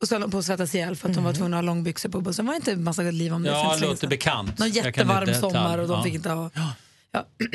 [0.00, 1.66] Och så höll de på att svettas ihjäl för att de var tvungna att ha
[1.66, 2.46] långbyxor på bussen.
[2.46, 3.48] Var det inte en massa liv om det?
[3.50, 4.58] Ja, länge låter bekant.
[4.58, 6.02] Någon jättevarm sommar och de Ja.
[6.02, 6.50] fick inte ha...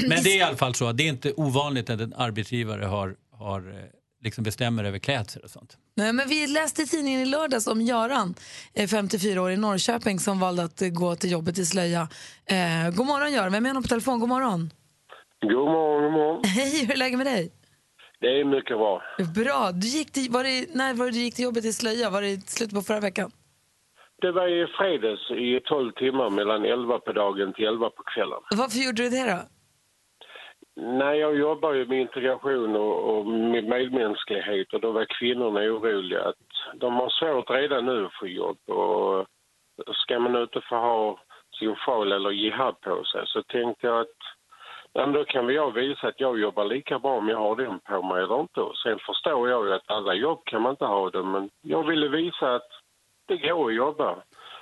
[0.08, 3.16] Men det är i alla fall så, det är inte ovanligt att en arbetsgivare har,
[3.32, 3.76] har eh,
[4.24, 5.78] liksom bestämmer över klädsel och sånt.
[5.96, 8.36] Nej, men vi läste i tidningen i lördags om Göran,
[8.74, 12.08] eh, 54 år i Norrköping som valde att eh, gå till jobbet i slöja.
[12.46, 14.20] Eh, god morgon Göran, vem är honom på telefon?
[14.20, 14.72] God morgon.
[15.42, 16.44] God morgon, god morgon.
[16.46, 17.52] Hej, hur är läget med dig?
[18.20, 19.02] Det är mycket bra.
[19.36, 19.72] Bra.
[19.72, 22.10] Du gick till, var det, när var det du gick till jobbet i slöja?
[22.10, 23.32] Var det i slutet på förra veckan?
[24.22, 28.42] Det var i fredags i 12 timmar mellan 11 på dagen till 11 på kvällen.
[28.58, 29.40] Varför gjorde du det då?
[30.82, 36.24] Nej, jag jobbar ju med integration och, och med medmänsklighet och då var kvinnorna oroliga
[36.24, 39.28] att de har svårt redan nu att få jobb och
[39.96, 41.20] ska man inte få ha
[41.60, 44.20] sin sjal eller jihad på sig så tänkte jag att
[44.94, 47.56] ja, men då kan väl jag visa att jag jobbar lika bra om jag har
[47.56, 48.60] den på mig eller inte.
[48.62, 51.88] Och Sen förstår jag ju att alla jobb kan man inte ha det men jag
[51.88, 52.68] ville visa att
[53.28, 54.16] det går att jobba.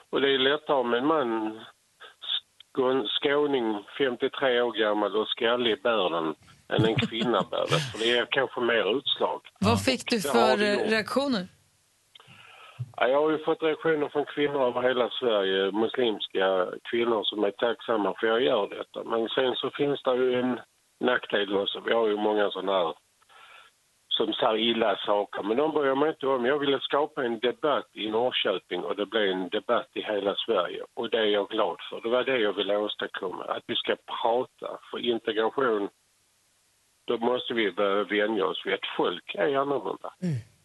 [0.09, 1.59] Och det är lättare om en man
[2.75, 6.35] skån- skåning, 53 år gammal och skallig bär den
[6.69, 7.79] än en kvinna bär det.
[7.91, 9.41] För det är kanske mer utslag.
[9.59, 10.57] Vad fick du för
[10.89, 11.47] reaktioner?
[12.99, 17.51] Ja, jag har ju fått reaktioner från kvinnor över hela Sverige, muslimska kvinnor som är
[17.51, 19.03] tacksamma för att jag gör detta.
[19.03, 20.59] Men sen så finns det ju en
[20.99, 21.79] nackdel också.
[21.79, 22.93] Vi har ju många sådana här
[24.07, 26.45] som säger illa saker, men de bryr jag mig inte om.
[26.45, 30.83] Jag ville skapa en debatt i Norrköping och det blev en debatt i hela Sverige.
[30.93, 32.01] Och det är jag glad för.
[32.01, 34.79] Det var det jag ville åstadkomma, att vi ska prata.
[34.91, 35.89] För integration,
[37.07, 40.13] då måste vi börja vänja oss vid att folk är annorlunda.
[40.23, 40.56] Mm.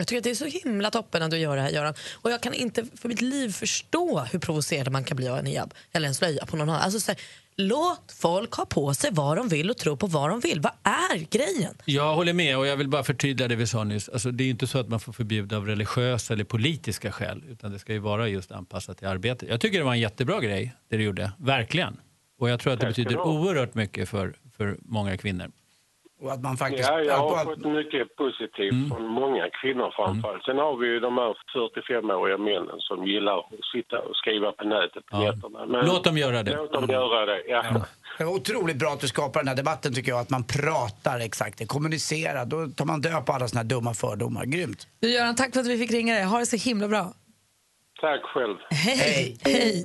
[0.00, 1.94] Jag tycker att det är så himla toppen att du gör det här Göran.
[2.14, 5.46] Och jag kan inte för mitt liv förstå hur provocerad man kan bli av en
[5.46, 6.82] hijab eller en slöja på någon annan.
[6.82, 7.20] Alltså, så här,
[7.56, 10.60] låt folk ha på sig vad de vill och tro på vad de vill.
[10.60, 11.74] Vad är grejen?
[11.84, 14.08] Jag håller med och jag vill bara förtydliga det vi sa nyss.
[14.08, 17.72] Alltså, det är inte så att man får förbjuda av religiösa eller politiska skäl utan
[17.72, 19.48] det ska ju vara just anpassat till arbetet.
[19.48, 22.00] Jag tycker det var en jättebra grej det du gjorde, verkligen.
[22.40, 25.50] Och jag tror att det betyder oerhört mycket för, för många kvinnor.
[26.20, 26.88] Och att man faktiskt...
[26.88, 30.44] Ja, jag har fått mycket positivt från många kvinnor framförallt.
[30.44, 34.64] Sen har vi ju de här 45-åriga männen som gillar att sitta och skriva på
[34.64, 35.66] nätet på nätterna.
[35.66, 36.56] Men Låt dem göra det.
[36.56, 37.64] Låt dem göra det, ja.
[38.18, 41.20] Det var otroligt bra att du skapar den här debatten tycker jag, att man pratar
[41.20, 42.44] exakt, det kommunicerar.
[42.44, 44.44] Då tar man död på alla såna här dumma fördomar.
[44.44, 44.86] Grymt.
[45.00, 46.24] Du, Göran, tack för att vi fick ringa dig.
[46.24, 47.12] Ha det så himla bra.
[48.00, 48.56] Tack själv.
[48.70, 49.38] Hej!
[49.44, 49.84] Hej!